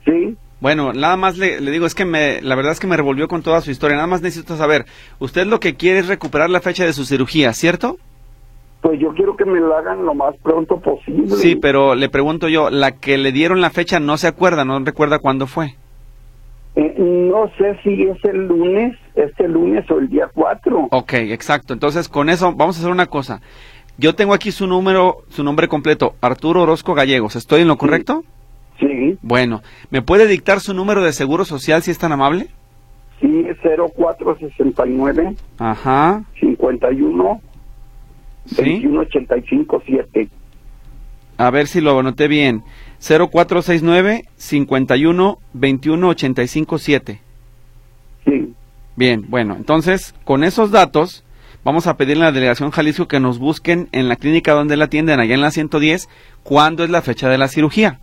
[0.06, 0.38] Sí.
[0.62, 3.44] Bueno, nada más le, digo, es que me, la verdad es que me revolvió con
[3.44, 3.98] toda su historia.
[3.98, 4.86] Nada más necesito saber,
[5.20, 7.98] usted lo que quiere es recuperar la fecha de su cirugía, ¿cierto?
[8.86, 11.32] Pues yo quiero que me la hagan lo más pronto posible.
[11.38, 14.78] Sí, pero le pregunto yo, la que le dieron la fecha no se acuerda, no
[14.78, 15.74] recuerda cuándo fue.
[16.76, 20.90] Eh, no sé si es el lunes, este lunes o el día 4.
[20.92, 21.74] Ok, exacto.
[21.74, 23.42] Entonces, con eso vamos a hacer una cosa.
[23.98, 27.36] Yo tengo aquí su número, su nombre completo, Arturo Orozco Gallegos.
[27.36, 28.24] ¿Estoy en lo correcto?
[28.80, 29.18] Sí.
[29.24, 32.50] Bueno, ¿me puede dictar su número de seguro social si es tan amable?
[33.20, 35.36] Sí, 0469.
[35.58, 36.24] Ajá.
[36.40, 37.42] 51.
[38.46, 38.82] Sí.
[38.86, 40.30] 21857.
[41.38, 42.64] A ver si lo anoté bien.
[43.00, 47.22] 0469 51 21 85 7.
[48.26, 48.54] Sí.
[48.96, 51.24] Bien, bueno, entonces con esos datos
[51.64, 54.86] vamos a pedirle a la delegación Jalisco que nos busquen en la clínica donde la
[54.86, 56.08] atienden, allá en la 110,
[56.44, 58.00] cuándo es la fecha de la cirugía.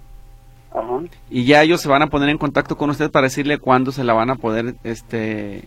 [0.71, 1.01] Ajá.
[1.31, 4.05] Y ya ellos se van a poner en contacto con usted para decirle cuándo se
[4.05, 5.63] la van a poder este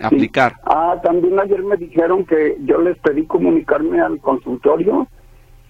[0.00, 0.54] aplicar.
[0.64, 5.08] Ah, también ayer me dijeron que yo les pedí comunicarme al consultorio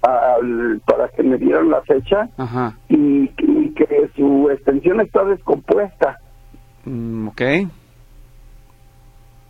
[0.01, 2.29] para que me dieran la fecha
[2.89, 6.19] Y, que su extensión está descompuesta.
[6.85, 7.43] Mm, ok.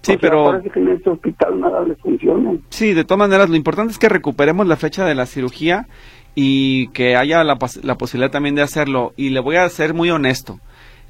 [0.01, 0.45] Sí, pero...
[0.45, 2.53] Parece que en este hospital nada le funciona.
[2.71, 5.87] Sí, de todas maneras, lo importante es que recuperemos la fecha de la cirugía
[6.35, 9.13] y que haya la, la posibilidad también de hacerlo.
[9.17, 10.59] Y le voy a ser muy honesto.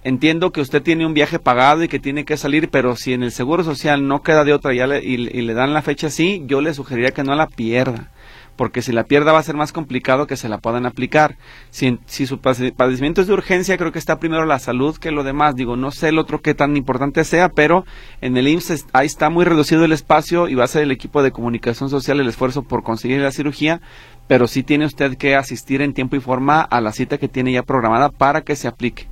[0.06, 3.22] Entiendo que usted tiene un viaje pagado y que tiene que salir, pero si en
[3.22, 6.74] el Seguro Social no queda de otra y, le dan la fecha así, yo le
[6.74, 8.10] sugeriría que no la pierda
[8.54, 11.36] porque si la pierda va a ser más complicado que se la puedan aplicar.
[11.70, 15.24] Si, si su padecimiento es de urgencia, creo que está primero la salud que lo
[15.24, 15.56] demás.
[15.56, 17.84] Digo, no sé el otro qué tan importante sea, pero
[18.20, 21.22] en el IMSS ahí está muy reducido el espacio y va a ser el equipo
[21.22, 23.80] de comunicación social el esfuerzo por conseguir la cirugía,
[24.28, 27.52] pero sí tiene usted que asistir en tiempo y forma a la cita que tiene
[27.52, 29.08] ya programada para que se aplique.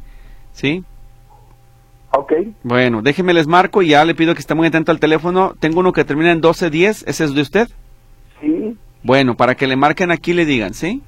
[0.53, 0.85] ¿Sí?
[2.13, 2.33] Ok.
[2.63, 5.55] Bueno, déjeme les marco y ya le pido que esté muy atento al teléfono.
[5.59, 7.69] Tengo uno que termina en 1210, ¿ese es de usted?
[8.41, 8.77] Sí.
[9.03, 11.03] Bueno, para que le marquen aquí le digan, ¿sí?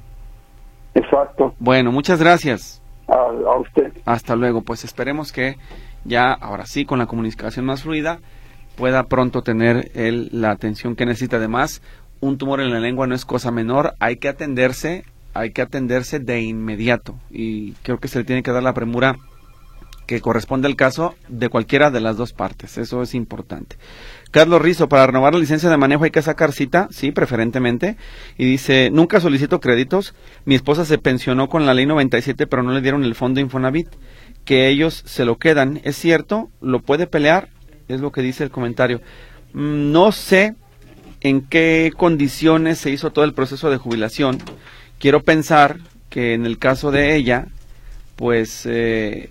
[0.95, 1.55] Exacto.
[1.59, 2.81] Bueno, muchas gracias.
[3.07, 3.93] A, usted.
[4.07, 4.63] Hasta luego.
[4.63, 5.57] Pues esperemos que
[6.05, 8.21] ya, ahora sí, con la comunicación más fluida,
[8.77, 11.37] pueda pronto tener el, la atención que necesita.
[11.37, 11.83] Además,
[12.21, 15.05] un tumor en la lengua no es cosa menor, hay que atenderse,
[15.35, 17.15] hay que atenderse de inmediato.
[17.31, 19.17] Y creo que se le tiene que dar la premura
[20.07, 22.79] que corresponde al caso de cualquiera de las dos partes.
[22.79, 23.77] Eso es importante.
[24.31, 27.97] Carlos Rizo, para renovar la licencia de manejo hay que sacar cita, sí, preferentemente.
[28.37, 30.15] Y dice, nunca solicito créditos.
[30.45, 33.89] Mi esposa se pensionó con la ley 97, pero no le dieron el fondo Infonavit.
[34.45, 35.81] Que ellos se lo quedan.
[35.85, 36.51] ¿Es cierto?
[36.61, 37.49] ¿Lo puede pelear?
[37.89, 39.01] Es lo que dice el comentario.
[39.53, 40.55] Mm, no sé
[41.21, 44.39] en qué condiciones se hizo todo el proceso de jubilación.
[44.99, 45.79] Quiero pensar
[46.11, 47.47] que en el caso de ella,
[48.17, 49.31] pues eh,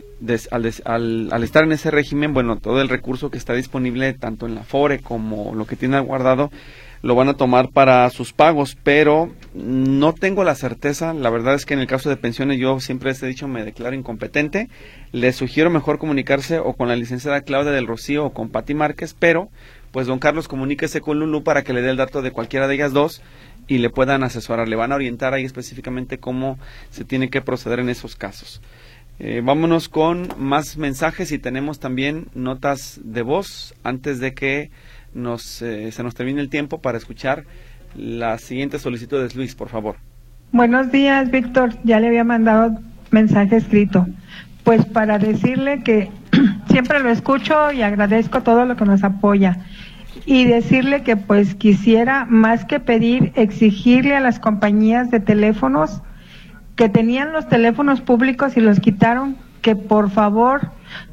[0.52, 4.56] al, al, estar en ese régimen, bueno, todo el recurso que está disponible, tanto en
[4.56, 6.52] la FORE como lo que tiene guardado,
[7.04, 11.14] lo van a tomar para sus pagos, pero no tengo la certeza.
[11.14, 13.66] La verdad es que en el caso de pensiones yo siempre les he dicho me
[13.66, 14.70] declaro incompetente.
[15.12, 19.16] Les sugiero mejor comunicarse o con la licenciada Claudia del Rocío o con Pati Márquez,
[19.20, 19.50] pero
[19.92, 22.76] pues don Carlos comuníquese con Lulu para que le dé el dato de cualquiera de
[22.76, 23.22] ellas dos
[23.68, 24.70] y le puedan asesorar.
[24.70, 26.58] Le van a orientar ahí específicamente cómo
[26.90, 28.62] se tiene que proceder en esos casos.
[29.20, 34.72] Eh, vámonos con más mensajes y tenemos también notas de voz antes de que
[35.14, 37.46] nos, eh, se nos termine el tiempo para escuchar
[37.96, 39.98] la siguiente solicitud de Luis, por favor.
[40.52, 41.74] Buenos días, Víctor.
[41.84, 42.80] Ya le había mandado
[43.12, 44.08] mensaje escrito.
[44.64, 46.10] Pues para decirle que
[46.70, 49.60] siempre lo escucho y agradezco todo lo que nos apoya.
[50.26, 56.02] Y decirle que pues quisiera más que pedir, exigirle a las compañías de teléfonos
[56.76, 60.72] que tenían los teléfonos públicos y los quitaron, que por favor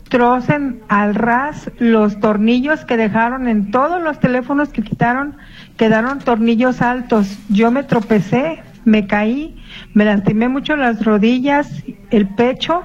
[0.08, 5.36] trocen al ras los tornillos que dejaron en todos los teléfonos que quitaron,
[5.76, 7.38] quedaron tornillos altos.
[7.48, 9.56] Yo me tropecé, me caí,
[9.94, 12.82] me lastimé mucho las rodillas, el pecho,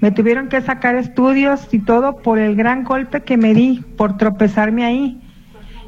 [0.00, 4.16] me tuvieron que sacar estudios y todo por el gran golpe que me di, por
[4.16, 5.20] tropezarme ahí.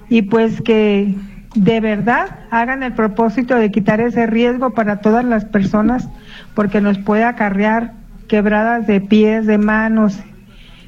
[0.08, 1.14] Y pues que
[1.54, 6.08] de verdad hagan el propósito de quitar ese riesgo para todas las personas,
[6.54, 7.94] porque nos puede acarrear
[8.28, 10.18] quebradas de pies, de manos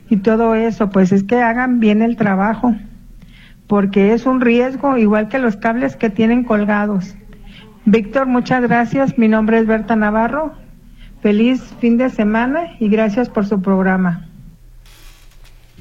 [0.08, 2.74] y todo eso, pues es que hagan bien el trabajo,
[3.66, 7.16] porque es un riesgo igual que los cables que tienen colgados.
[7.86, 9.16] Víctor, muchas gracias.
[9.16, 10.52] Mi nombre es Berta Navarro.
[11.22, 14.29] Feliz fin de semana y gracias por su programa.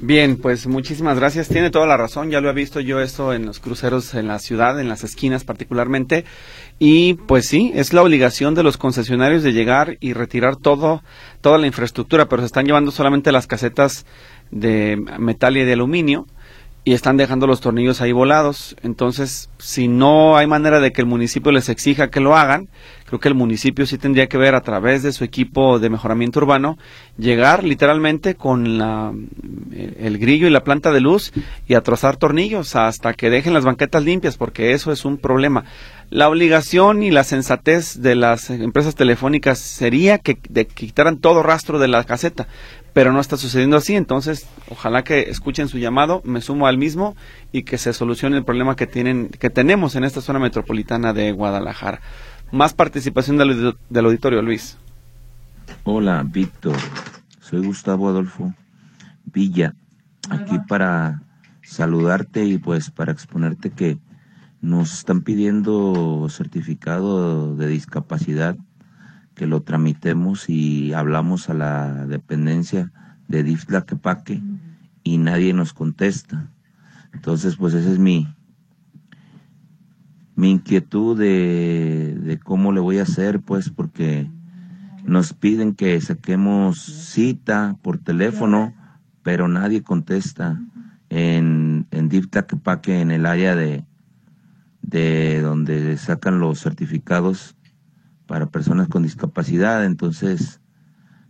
[0.02, 1.48] Bien, pues muchísimas gracias.
[1.48, 2.30] Tiene toda la razón.
[2.30, 5.44] Ya lo he visto yo esto en los cruceros en la ciudad, en las esquinas
[5.44, 6.24] particularmente.
[6.78, 11.02] Y pues sí, es la obligación de los concesionarios de llegar y retirar todo,
[11.42, 14.06] toda la infraestructura, pero se están llevando solamente las casetas
[14.50, 16.26] de metal y de aluminio
[16.82, 18.76] y están dejando los tornillos ahí volados.
[18.82, 22.70] Entonces, si no hay manera de que el municipio les exija que lo hagan,
[23.10, 26.38] creo que el municipio sí tendría que ver a través de su equipo de mejoramiento
[26.38, 26.78] urbano,
[27.18, 29.12] llegar literalmente con la,
[29.98, 31.32] el grillo y la planta de luz
[31.66, 35.64] y a trozar tornillos hasta que dejen las banquetas limpias, porque eso es un problema.
[36.10, 41.42] La obligación y la sensatez de las empresas telefónicas sería que, de, que quitaran todo
[41.42, 42.46] rastro de la caseta,
[42.92, 47.16] pero no está sucediendo así, entonces ojalá que escuchen su llamado, me sumo al mismo
[47.50, 51.32] y que se solucione el problema que tienen que tenemos en esta zona metropolitana de
[51.32, 52.00] Guadalajara.
[52.52, 54.76] Más participación del, del auditorio, Luis.
[55.84, 56.76] Hola, Víctor.
[57.38, 58.52] Soy Gustavo Adolfo
[59.24, 59.74] Villa,
[60.28, 61.22] aquí para
[61.62, 63.98] saludarte y pues para exponerte que
[64.60, 68.56] nos están pidiendo certificado de discapacidad
[69.36, 72.92] que lo tramitemos y hablamos a la dependencia
[73.28, 74.42] de DIF Tlaquepaque
[75.04, 76.50] y nadie nos contesta.
[77.12, 78.28] Entonces, pues esa es mi,
[80.40, 84.26] mi inquietud de, de cómo le voy a hacer, pues, porque
[85.04, 88.72] nos piden que saquemos cita por teléfono,
[89.22, 90.58] pero nadie contesta
[91.10, 93.84] en, en en el área de,
[94.80, 97.54] de donde sacan los certificados
[98.26, 99.84] para personas con discapacidad.
[99.84, 100.62] Entonces,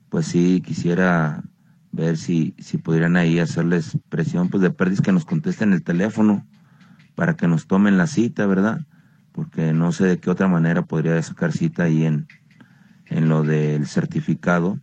[0.08, 1.42] pues sí, quisiera
[1.90, 6.46] ver si, si pudieran ahí hacerles presión, pues de pérdidas que nos contesten el teléfono
[7.16, 8.86] para que nos tomen la cita, ¿verdad?
[9.32, 12.26] Porque no sé de qué otra manera podría sacar cita ahí en,
[13.06, 14.78] en lo del certificado,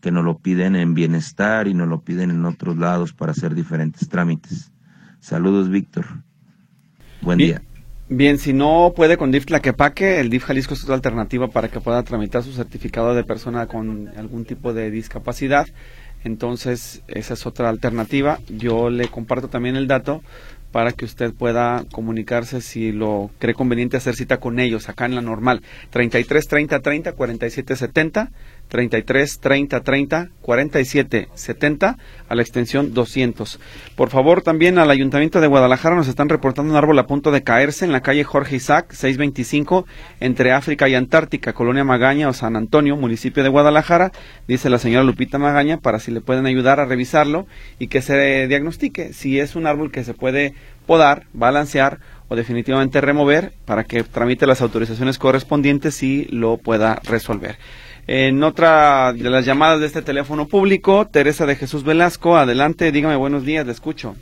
[0.00, 3.54] que nos lo piden en bienestar y nos lo piden en otros lados para hacer
[3.54, 4.72] diferentes trámites.
[5.20, 6.06] Saludos, Víctor.
[7.20, 7.62] Buen día.
[8.12, 11.80] Bien, si no puede con DIF Tlaquepaque, el DIF Jalisco es otra alternativa para que
[11.80, 15.68] pueda tramitar su certificado de persona con algún tipo de discapacidad.
[16.24, 18.40] Entonces, esa es otra alternativa.
[18.48, 20.22] Yo le comparto también el dato
[20.72, 25.14] para que usted pueda comunicarse si lo cree conveniente hacer cita con ellos acá en
[25.14, 25.62] la normal.
[25.90, 28.30] 33 30 30 47 70
[28.70, 33.60] 33 30 30 47 70 a la extensión 200.
[33.96, 37.42] Por favor, también al Ayuntamiento de Guadalajara nos están reportando un árbol a punto de
[37.42, 39.86] caerse en la calle Jorge Isaac 625
[40.20, 44.12] entre África y Antártica, Colonia Magaña o San Antonio, municipio de Guadalajara,
[44.48, 47.46] dice la señora Lupita Magaña, para si le pueden ayudar a revisarlo
[47.78, 50.54] y que se diagnostique si es un árbol que se puede
[50.86, 57.58] podar, balancear o definitivamente remover para que tramite las autorizaciones correspondientes y lo pueda resolver.
[58.06, 63.16] En otra de las llamadas de este teléfono público, Teresa de Jesús Velasco, adelante, dígame
[63.16, 64.16] buenos días, le escucho.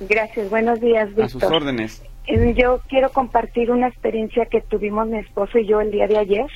[0.00, 1.24] Gracias, buenos días, Víctor.
[1.24, 2.02] A sus órdenes.
[2.26, 6.18] Eh, yo quiero compartir una experiencia que tuvimos mi esposo y yo el día de
[6.18, 6.46] ayer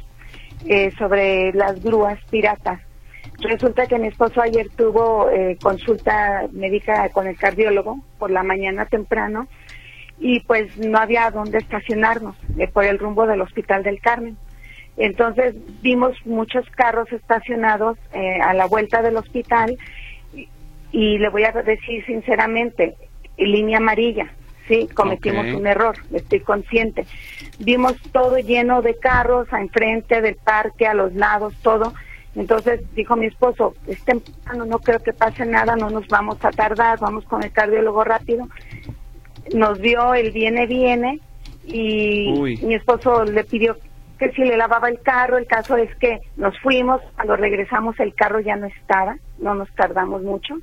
[0.67, 2.81] eh, sobre las grúas piratas.
[3.41, 8.87] Resulta que mi esposo ayer tuvo eh, consulta médica con el cardiólogo por la mañana
[8.87, 9.47] temprano
[10.19, 12.35] y pues no había dónde estacionarnos
[12.73, 14.37] por el rumbo del Hospital del Carmen.
[14.99, 19.79] Entonces vimos muchos carros estacionados eh, a la vuelta del hospital
[20.91, 22.97] y, le voy a decir sinceramente,
[23.37, 24.33] línea amarilla,
[24.67, 27.07] sí, cometimos un error, estoy consciente.
[27.61, 31.95] Vimos todo lleno de carros, a enfrente del parque, a los lados, todo.
[32.35, 36.51] Entonces dijo mi esposo, es temprano, no creo que pase nada, no nos vamos a
[36.51, 38.49] tardar, vamos con el cardiólogo rápido.
[39.55, 41.21] Nos vio el viene, viene,
[41.65, 43.77] y mi esposo le pidió
[44.19, 48.15] que si le lavaba el carro, el caso es que nos fuimos, cuando regresamos el
[48.15, 50.55] carro ya no estaba, no nos tardamos mucho,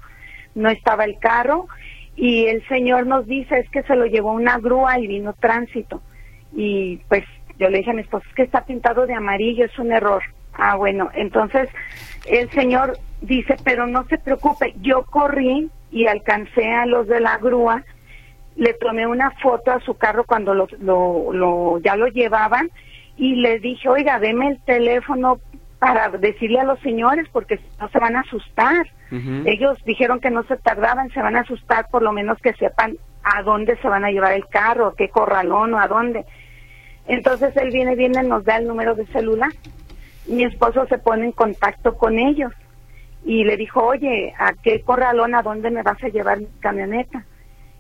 [0.56, 1.68] no estaba el carro
[2.16, 6.02] y el señor nos dice es que se lo llevó una grúa y vino tránsito
[6.54, 7.24] y pues
[7.60, 10.22] yo le dije a mi esposo es que está pintado de amarillo, es un error,
[10.58, 11.68] Ah, bueno, entonces
[12.26, 17.38] el señor dice, pero no se preocupe, yo corrí y alcancé a los de la
[17.38, 17.84] grúa,
[18.56, 22.70] le tomé una foto a su carro cuando lo, lo, lo- ya lo llevaban
[23.18, 25.40] y le dije, oiga, deme el teléfono
[25.80, 28.88] para decirle a los señores porque no se van a asustar.
[29.46, 32.98] Ellos dijeron que no se tardaban, se van a asustar, por lo menos que sepan
[33.24, 36.26] a dónde se van a llevar el carro, qué corralón o a dónde.
[37.08, 39.52] Entonces él viene, viene, nos da el número de celular.
[40.28, 42.52] Mi esposo se pone en contacto con ellos
[43.24, 47.24] y le dijo, oye, ¿a qué corralón, a dónde me vas a llevar mi camioneta?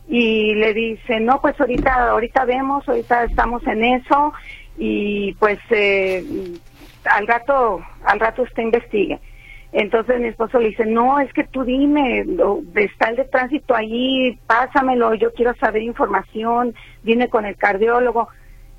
[0.08, 4.34] Y le dice, no, pues ahorita, ahorita vemos, ahorita estamos en eso
[4.78, 6.24] y pues eh,
[7.06, 9.20] al rato, al rato usted investigue.
[9.72, 13.76] Entonces mi esposo le dice, no, es que tú dime, lo- está el de tránsito
[13.76, 16.74] allí, pásamelo, yo quiero saber información,
[17.04, 18.30] vine con el cardiólogo.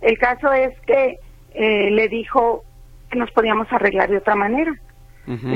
[0.01, 1.19] El caso es que
[1.55, 2.63] eh, le dijo
[3.11, 4.75] que nos podíamos arreglar de otra manera.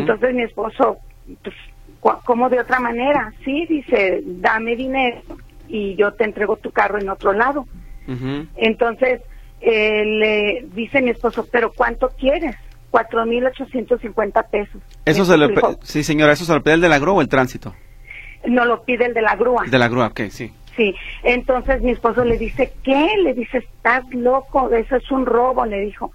[0.01, 0.99] Entonces mi esposo,
[1.43, 1.57] pues,
[2.25, 3.33] ¿cómo de otra manera?
[3.45, 5.23] Sí, dice, dame dinero
[5.69, 7.67] y yo te entrego tu carro en otro lado.
[8.57, 9.21] Entonces,
[9.61, 12.57] eh, le dice mi esposo, ¿pero cuánto quieres?
[12.91, 14.81] Cuatro mil ochocientos cincuenta pesos.
[15.05, 15.49] Eso se lo
[15.83, 17.75] sí, señora, eso se lo pide el de la grúa o el tránsito.
[18.47, 19.65] No lo pide el de la grúa.
[19.67, 20.53] De la grúa, ok, sí.
[20.77, 23.09] Sí, entonces mi esposo le dice, ¿qué?
[23.23, 26.11] Le dice, estás loco, eso es un robo, le dijo.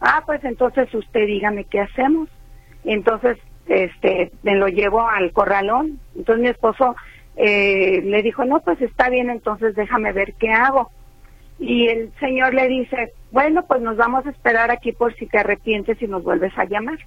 [0.00, 2.28] Ah, pues entonces usted dígame qué hacemos.
[2.84, 6.00] Entonces, este, me lo llevo al corralón.
[6.16, 6.96] Entonces mi esposo
[7.36, 10.90] eh, le dijo, no, pues está bien, entonces déjame ver qué hago.
[11.58, 15.38] Y el señor le dice, bueno, pues nos vamos a esperar aquí por si te
[15.38, 16.98] arrepientes y nos vuelves a llamar.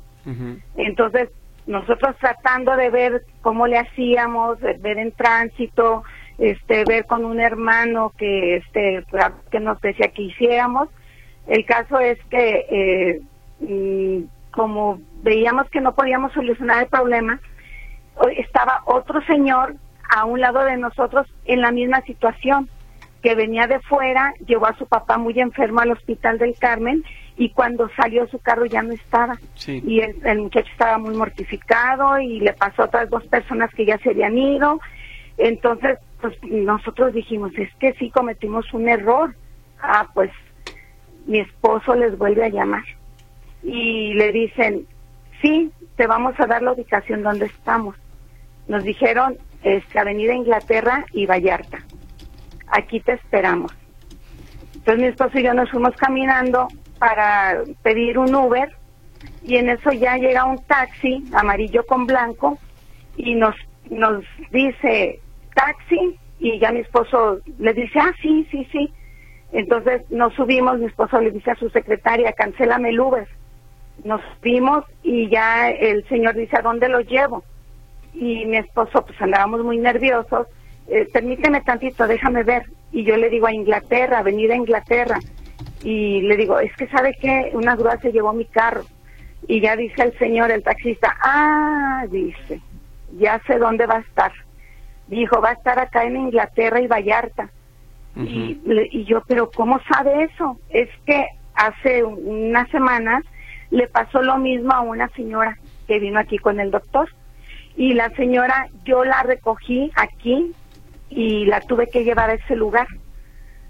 [0.75, 1.29] Entonces,
[1.67, 6.03] nosotros tratando de ver cómo le hacíamos, ver en tránsito,
[6.37, 9.03] este, ver con un hermano que, este,
[9.49, 10.89] que nos decía que hiciéramos.
[11.47, 13.21] El caso es que, eh,
[13.59, 17.39] mm, como veíamos que no podíamos solucionar el problema,
[18.37, 19.75] estaba otro señor
[20.13, 22.69] a un lado de nosotros en la misma situación,
[23.21, 27.03] que venía de fuera, llevó a su papá muy enfermo al hospital del Carmen
[27.37, 29.81] y cuando salió su carro ya no estaba Sí.
[29.85, 33.85] y el, el muchacho estaba muy mortificado y le pasó a otras dos personas que
[33.85, 34.79] ya se habían ido.
[35.37, 39.33] Entonces, pues nosotros dijimos, es que sí cometimos un error.
[39.81, 40.29] Ah, pues
[41.25, 42.83] mi esposo les vuelve a llamar
[43.63, 44.85] y le dicen,
[45.41, 47.95] sí, te vamos a dar la ubicación donde estamos.
[48.67, 51.79] Nos dijeron, este, Avenida Inglaterra y Vallarta.
[52.71, 53.71] Aquí te esperamos.
[54.75, 58.69] Entonces mi esposo y yo nos fuimos caminando para pedir un Uber
[59.43, 62.57] y en eso ya llega un taxi amarillo con blanco
[63.17, 63.55] y nos
[63.89, 65.19] nos dice
[65.53, 68.93] taxi y ya mi esposo le dice ah sí sí sí
[69.51, 73.27] entonces nos subimos mi esposo le dice a su secretaria cancélame el Uber
[74.03, 77.43] nos subimos y ya el señor dice a dónde lo llevo
[78.13, 80.47] y mi esposo pues andábamos muy nerviosos
[80.87, 85.19] eh, permíteme tantito déjame ver y yo le digo a Inglaterra avenida Inglaterra
[85.81, 88.85] y le digo es que sabe que una grúa se llevó mi carro
[89.47, 92.61] y ya dice el señor, el taxista, ah, dice,
[93.17, 94.31] ya sé dónde va a estar.
[95.07, 97.49] Dijo, va a estar acá en Inglaterra y Vallarta.
[98.15, 98.61] y,
[98.91, 100.57] y yo, pero ¿cómo sabe eso?
[100.69, 101.25] Es que
[101.55, 102.19] hace un-
[102.49, 103.23] unas semanas
[103.71, 105.57] le pasó lo mismo a una señora
[105.87, 107.09] que vino aquí con el doctor.
[107.75, 110.53] Y la señora, yo la recogí aquí
[111.11, 112.87] y la tuve que llevar a ese lugar.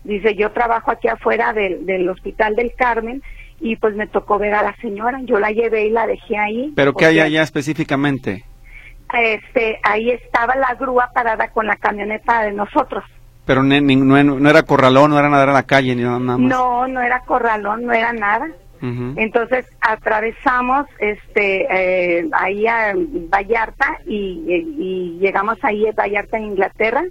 [0.04, 3.22] Dice, yo trabajo aquí afuera del, del Hospital del Carmen
[3.60, 5.20] y pues me tocó ver a la señora.
[5.24, 6.74] Yo la llevé y la dejé ahí.
[6.76, 8.44] ¿Pero qué hay allá específicamente?
[9.14, 13.04] Este, ahí estaba la grúa parada con la camioneta de nosotros.
[13.46, 16.40] Pero ni- no, no era corralón, no era nada en la calle, ni nada más.
[16.40, 18.48] No, no era corralón, no era nada.
[18.84, 21.68] Entonces atravesamos este
[22.20, 27.04] eh, ahí a Vallarta y, y llegamos ahí a Vallarta en Inglaterra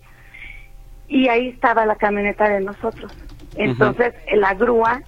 [1.10, 3.10] y ahí estaba la camioneta de nosotros.
[3.56, 5.02] Entonces la grúa,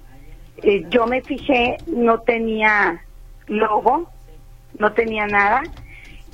[0.56, 3.00] eh, yo me fijé, no tenía
[3.46, 4.10] logo,
[4.78, 5.62] no tenía nada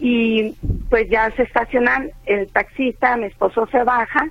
[0.01, 0.57] y
[0.89, 4.27] pues ya se estacionan el taxista, mi esposo se baja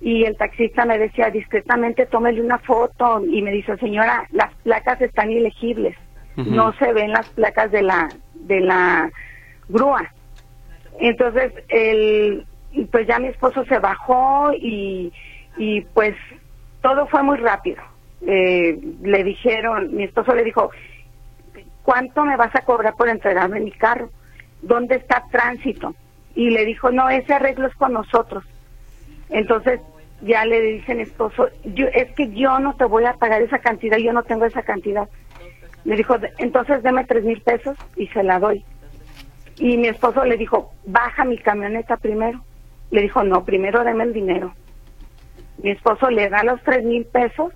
[0.00, 5.00] y el taxista me decía discretamente tómele una foto y me dice señora las placas
[5.00, 5.96] están ilegibles
[6.36, 9.10] no se ven las placas de la de la
[9.70, 10.12] grúa
[11.00, 12.46] entonces el
[12.84, 15.12] pues ya mi esposo se bajó y
[15.58, 16.14] y pues
[16.82, 17.82] todo fue muy rápido
[18.20, 20.70] Eh, le dijeron mi esposo le dijo
[21.82, 24.10] cuánto me vas a cobrar por entregarme mi carro
[24.62, 25.94] dónde está tránsito
[26.34, 28.44] y le dijo no ese arreglo es con nosotros
[29.28, 29.80] entonces
[30.22, 33.58] ya le dice mi esposo, yo, es que yo no te voy a pagar esa
[33.58, 35.08] cantidad, yo no tengo esa cantidad.
[35.84, 38.64] Me dijo, "De- entonces deme tres mil pesos y se la doy.
[39.58, 42.40] Y mi esposo le dijo, baja mi camioneta primero.
[42.96, 44.54] Le dijo, no, primero deme el dinero.
[45.62, 47.52] Mi esposo le da los tres mil pesos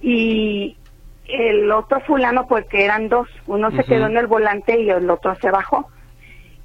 [0.00, 0.76] y
[1.26, 5.36] el otro fulano, porque eran dos, uno se quedó en el volante y el otro
[5.40, 5.88] se bajó.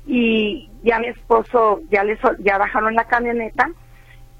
[0.05, 3.71] Y ya mi esposo, ya le sol- ya bajaron la camioneta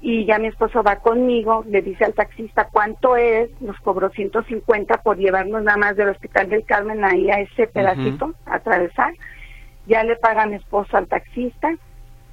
[0.00, 4.98] y ya mi esposo va conmigo, le dice al taxista cuánto es, nos cobró 150
[5.02, 9.12] por llevarnos nada más del Hospital del Carmen ahí a ese pedacito, a atravesar.
[9.88, 11.74] Ya le paga mi esposo al taxista,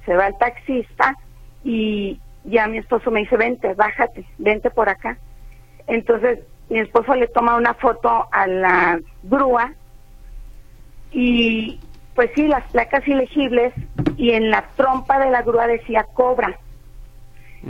[0.04, 1.16] se va el taxista
[1.64, 5.16] y ya mi esposo me dice, vente, bájate, vente por acá.
[5.86, 9.72] Entonces mi esposo le toma una foto a la grúa
[11.10, 11.80] y
[12.14, 13.72] pues sí, las placas ilegibles
[14.16, 16.58] y en la trompa de la grúa decía cobra.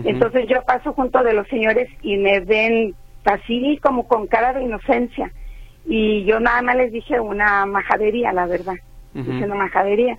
[0.04, 4.62] Entonces yo paso junto de los señores y me ven así como con cara de
[4.62, 5.30] inocencia.
[5.86, 8.74] Y yo nada más les dije una majadería, la verdad.
[9.14, 9.30] Ujú.
[9.30, 10.18] Dije una majadería.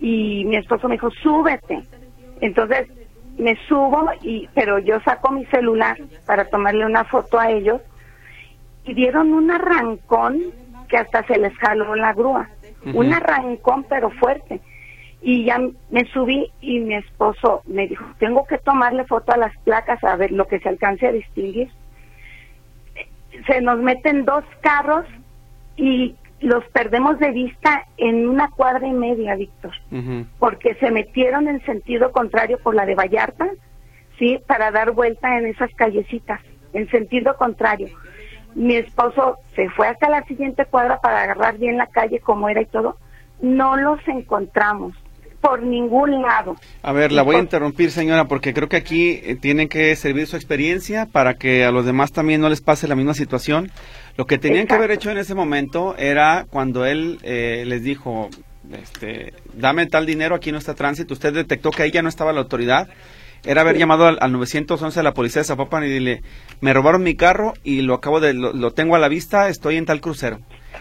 [0.00, 1.82] Y mi esposo me dijo, súbete.
[2.40, 2.86] Entonces
[3.38, 7.80] me subo, y pero yo saco mi celular para tomarle una foto a ellos
[8.84, 10.40] y dieron un arrancón
[10.88, 12.48] que hasta se les jaló la grúa.
[12.84, 12.98] Ujú.
[12.98, 14.60] Un arrancón pero fuerte.
[15.22, 15.58] Y ya
[15.90, 20.14] me subí y mi esposo me dijo, tengo que tomarle foto a las placas a
[20.16, 21.68] ver lo que se alcance a distinguir.
[23.46, 25.04] Se nos meten dos carros
[25.76, 29.72] y los perdemos de vista en una cuadra y media, Víctor
[30.38, 33.48] porque se metieron en sentido contrario por la de Vallarta,
[34.18, 36.40] sí, para dar vuelta en esas callecitas,
[36.72, 37.88] en sentido contrario.
[38.54, 42.62] Mi esposo se fue hasta la siguiente cuadra para agarrar bien la calle como era
[42.62, 42.96] y todo.
[43.40, 44.94] No los encontramos
[45.40, 46.56] por ningún lado.
[46.82, 50.26] A ver, la voy a interrumpir, señora, porque creo que aquí eh, tienen que servir
[50.26, 53.70] su experiencia para que a los demás también no les pase la misma situación.
[54.16, 58.30] Lo que tenían que haber hecho en ese momento era cuando él eh, les dijo,
[58.72, 62.32] este, dame tal dinero, aquí no está tránsito, usted detectó que ahí ya no estaba
[62.32, 62.88] la autoridad,
[63.46, 66.22] era haber llamado al, al 911 a la policía de Zapopan y dile,
[66.60, 69.76] me robaron mi carro y lo acabo de, lo, lo tengo a la vista, estoy
[69.76, 70.40] en tal crucero.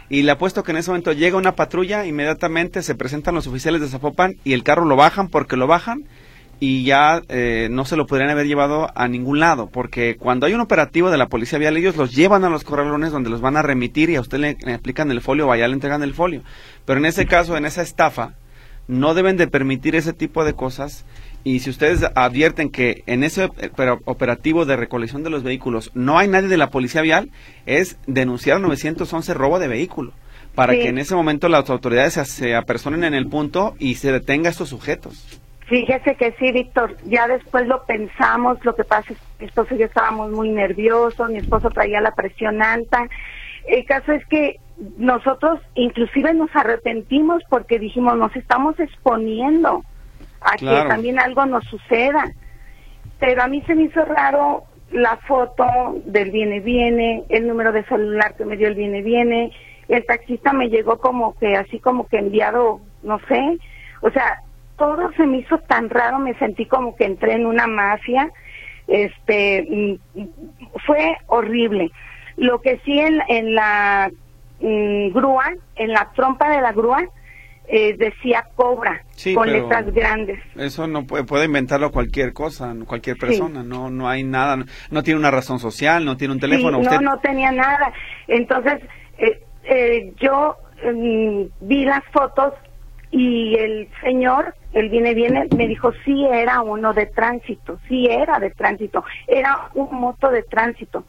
[0.10, 3.82] Y le apuesto que en ese momento llega una patrulla, inmediatamente se presentan los oficiales
[3.82, 6.06] de Zapopan y el carro lo bajan porque lo bajan
[6.60, 10.54] y ya eh, no se lo podrían haber llevado a ningún lado, porque cuando hay
[10.54, 13.58] un operativo de la policía vial, ellos los llevan a los corralones donde los van
[13.58, 16.14] a remitir y a usted le, le aplican el folio o allá le entregan el
[16.14, 16.44] folio.
[16.86, 18.34] Pero en ese caso, en esa estafa,
[18.88, 21.06] no deben de permitir ese tipo de cosas
[21.46, 23.50] y si ustedes advierten que en ese
[24.06, 27.30] operativo de recolección de los vehículos no hay nadie de la policía vial,
[27.68, 30.12] es denunciar al 911 robo de vehículo
[30.56, 30.80] para Sí.
[30.80, 34.48] que en ese momento las autoridades se, se apersonen en el punto y se detenga
[34.48, 35.40] a estos sujetos.
[35.68, 39.76] Fíjese que sí, Víctor, ya después lo pensamos, lo que pasa es que mi esposo
[39.76, 43.08] y yo estábamos muy nerviosos, mi esposo traía la presión alta.
[43.68, 44.56] El caso es que
[44.98, 49.84] nosotros inclusive nos arrepentimos porque dijimos, nos estamos exponiendo
[50.46, 50.84] a Claro.
[50.84, 52.32] que también algo nos suceda.
[53.20, 55.66] Pero a mí se me hizo raro la foto
[56.06, 59.52] del viene viene, el número de celular que me dio el viene viene,
[59.88, 63.58] el taxista me llegó como que así como que enviado, no sé,
[64.02, 64.42] o sea,
[64.78, 68.32] todo se me hizo tan raro, me sentí como que entré en una mafia,
[68.88, 70.22] este, mm,
[70.86, 71.92] fue horrible.
[72.38, 74.12] Lo que sí en, en la
[74.60, 77.04] mm, grúa, en la trompa de la grúa,
[77.68, 80.40] eh, decía cobra, Sí, con letras grandes.
[80.56, 85.04] Eso no puede, puede inventarlo cualquier cosa, cualquier persona, no no hay nada, no, no
[85.04, 86.78] tiene una razón social, no tiene un teléfono.
[86.80, 87.92] Sí, usted, no, no tenía nada.
[88.28, 88.82] Entonces,
[89.18, 92.54] eh, eh, yo mm, vi las fotos
[93.12, 98.40] y el señor, el viene viene, me dijo sí era uno de tránsito, sí era
[98.40, 101.06] de tránsito, era un moto de tránsito.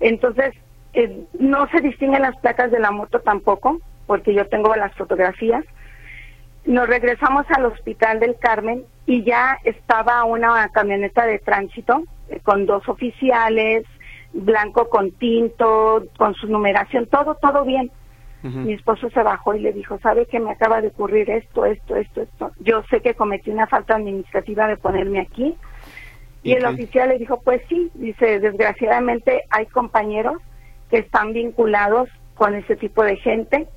[0.00, 0.54] Entonces,
[0.94, 5.64] eh, no se distinguen las placas de la moto tampoco, porque yo tengo las fotografías.
[6.64, 12.66] Nos regresamos al hospital del Carmen y ya estaba una camioneta de tránsito eh, con
[12.66, 13.84] dos oficiales,
[14.32, 17.90] blanco con tinto, con su numeración, todo, todo bien.
[18.44, 21.94] Mi esposo se bajó y le dijo, ¿sabe que me acaba de ocurrir esto, esto,
[21.94, 22.50] esto, esto?
[22.58, 25.56] Yo sé que cometí una falta administrativa de ponerme aquí.
[26.42, 30.42] Y ¿Y el oficial le dijo, pues sí, dice, desgraciadamente hay compañeros
[30.90, 33.68] que están vinculados con ese tipo de gente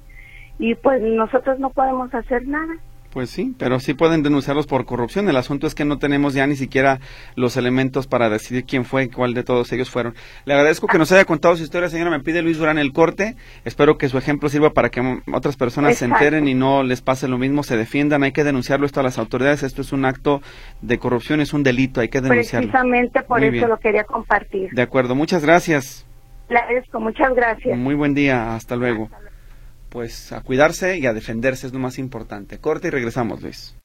[0.59, 2.75] y pues nosotros no podemos hacer nada.
[3.15, 5.29] Pues sí, pero sí pueden denunciarlos por corrupción.
[5.29, 6.99] El asunto es que no tenemos ya ni siquiera
[7.37, 10.15] los elementos para decidir quién fue, cuál de todos ellos fueron.
[10.43, 12.11] Le agradezco que nos haya contado su historia, señora.
[12.11, 13.37] Me pide Luis Durán el corte.
[13.63, 17.29] Espero que su ejemplo sirva para que otras personas se enteren y no les pase
[17.29, 18.21] lo mismo, se defiendan.
[18.23, 19.63] Hay que denunciarlo esto a las autoridades.
[19.63, 20.41] Esto es un acto
[20.81, 22.69] de corrupción, es un delito, hay que denunciarlo.
[22.69, 23.69] Precisamente por Muy eso bien.
[23.69, 24.71] lo quería compartir.
[24.73, 26.05] De acuerdo, muchas gracias.
[26.49, 27.77] Le agradezco, muchas gracias.
[27.77, 29.09] Muy buen día, hasta luego.
[29.95, 32.57] Pues a cuidarse y a defenderse es lo más importante.
[32.59, 33.77] Corte y regresamos, Luis.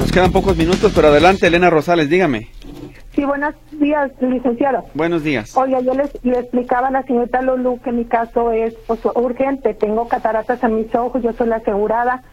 [0.00, 2.48] Nos quedan pocos minutos, pero adelante, Elena Rosales, dígame.
[3.14, 4.84] Sí, buenos días, licenciado.
[4.94, 5.56] Buenos días.
[5.56, 9.74] Oye, yo les, le explicaba a la señorita Lulu que mi caso es pues, urgente.
[9.74, 12.24] Tengo cataratas en mis ojos, yo soy la asegurada.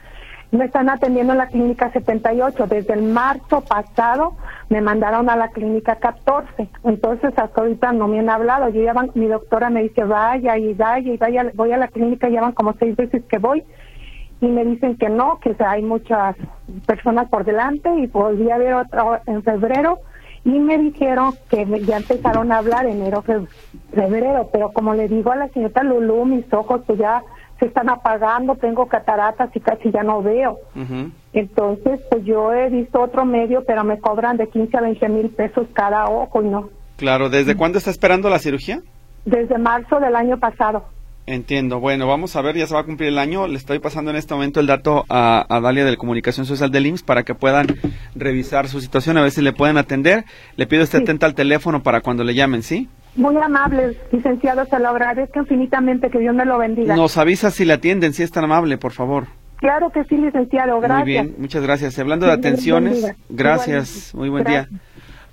[0.53, 2.67] Me están atendiendo en la clínica 78.
[2.67, 4.35] Desde el marzo pasado
[4.69, 6.69] me mandaron a la clínica 14.
[6.83, 8.69] Entonces, hasta ahorita no me han hablado.
[8.69, 12.29] Yo ya mi doctora me dice, vaya y vaya y vaya, voy a la clínica,
[12.29, 13.63] ya van como seis veces que voy.
[14.41, 16.35] Y me dicen que no, que hay muchas
[16.85, 20.01] personas por delante y volví a ver otra en febrero
[20.45, 23.23] y me dijeron que ya empezaron a hablar enero,
[23.93, 27.23] febrero, pero como le digo a la señorita Lulú, mis ojos pues ya
[27.63, 30.59] se están apagando, tengo cataratas y casi ya no veo.
[31.31, 35.29] Entonces, pues yo he visto otro medio, pero me cobran de 15 a 20 mil
[35.29, 36.69] pesos cada ojo y no.
[36.97, 38.81] Claro, ¿desde cuándo está esperando la cirugía?
[39.23, 40.83] Desde marzo del año pasado.
[41.25, 41.79] Entiendo.
[41.79, 43.47] Bueno, vamos a ver, ya se va a cumplir el año.
[43.47, 46.85] Le estoy pasando en este momento el dato a, a Dalia de Comunicación Social del
[46.85, 47.67] IMSS para que puedan
[48.13, 50.25] revisar su situación, a ver si le pueden atender.
[50.57, 52.89] Le pido esté atenta al teléfono para cuando le llamen, ¿sí?
[53.15, 56.95] Muy amable, licenciado, se lo agradezco infinitamente, que Dios me lo bendiga.
[56.95, 59.27] Nos avisa si le atienden, si es tan amable, por favor.
[59.57, 61.05] Claro que sí, licenciado, gracias.
[61.05, 61.97] Muy bien, muchas gracias.
[61.99, 64.67] Hablando de atenciones, gracias, muy buen día.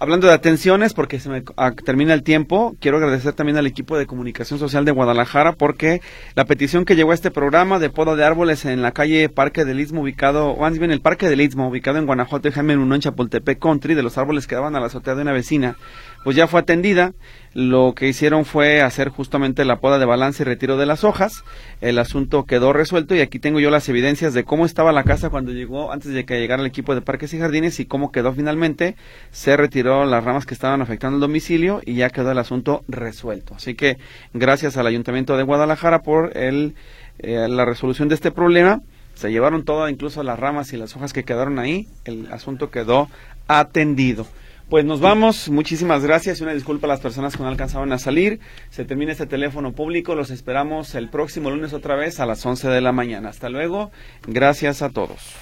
[0.03, 1.43] Hablando de atenciones, porque se me
[1.85, 6.01] termina el tiempo, quiero agradecer también al equipo de comunicación social de Guadalajara porque
[6.37, 9.67] la petición que llegó a este programa de poda de árboles en la calle Parque
[9.67, 12.95] del Istmo, ubicado, o más bien el Parque del Istmo, ubicado en Guanajuato, Jaime Uno,
[12.95, 15.77] en Chapultepec Country, de los árboles que daban a la azotea de una vecina,
[16.25, 17.13] pues ya fue atendida.
[17.53, 21.43] Lo que hicieron fue hacer justamente la poda de balance y retiro de las hojas.
[21.81, 25.31] El asunto quedó resuelto y aquí tengo yo las evidencias de cómo estaba la casa
[25.31, 28.33] cuando llegó, antes de que llegara el equipo de parques y jardines y cómo quedó
[28.33, 28.95] finalmente.
[29.33, 33.55] Se retiró las ramas que estaban afectando el domicilio y ya quedó el asunto resuelto.
[33.57, 33.99] Así que
[34.33, 36.75] gracias al Ayuntamiento de Guadalajara por el,
[37.19, 38.81] eh, la resolución de este problema.
[39.15, 41.89] Se llevaron todo, incluso las ramas y las hojas que quedaron ahí.
[42.05, 43.09] El asunto quedó
[43.49, 44.27] atendido.
[44.71, 47.99] Pues nos vamos, muchísimas gracias y una disculpa a las personas que no alcanzaban a
[47.99, 48.39] salir.
[48.71, 52.69] Se termina este teléfono público, los esperamos el próximo lunes otra vez a las 11
[52.69, 53.31] de la mañana.
[53.31, 53.91] Hasta luego,
[54.29, 55.35] gracias a todos.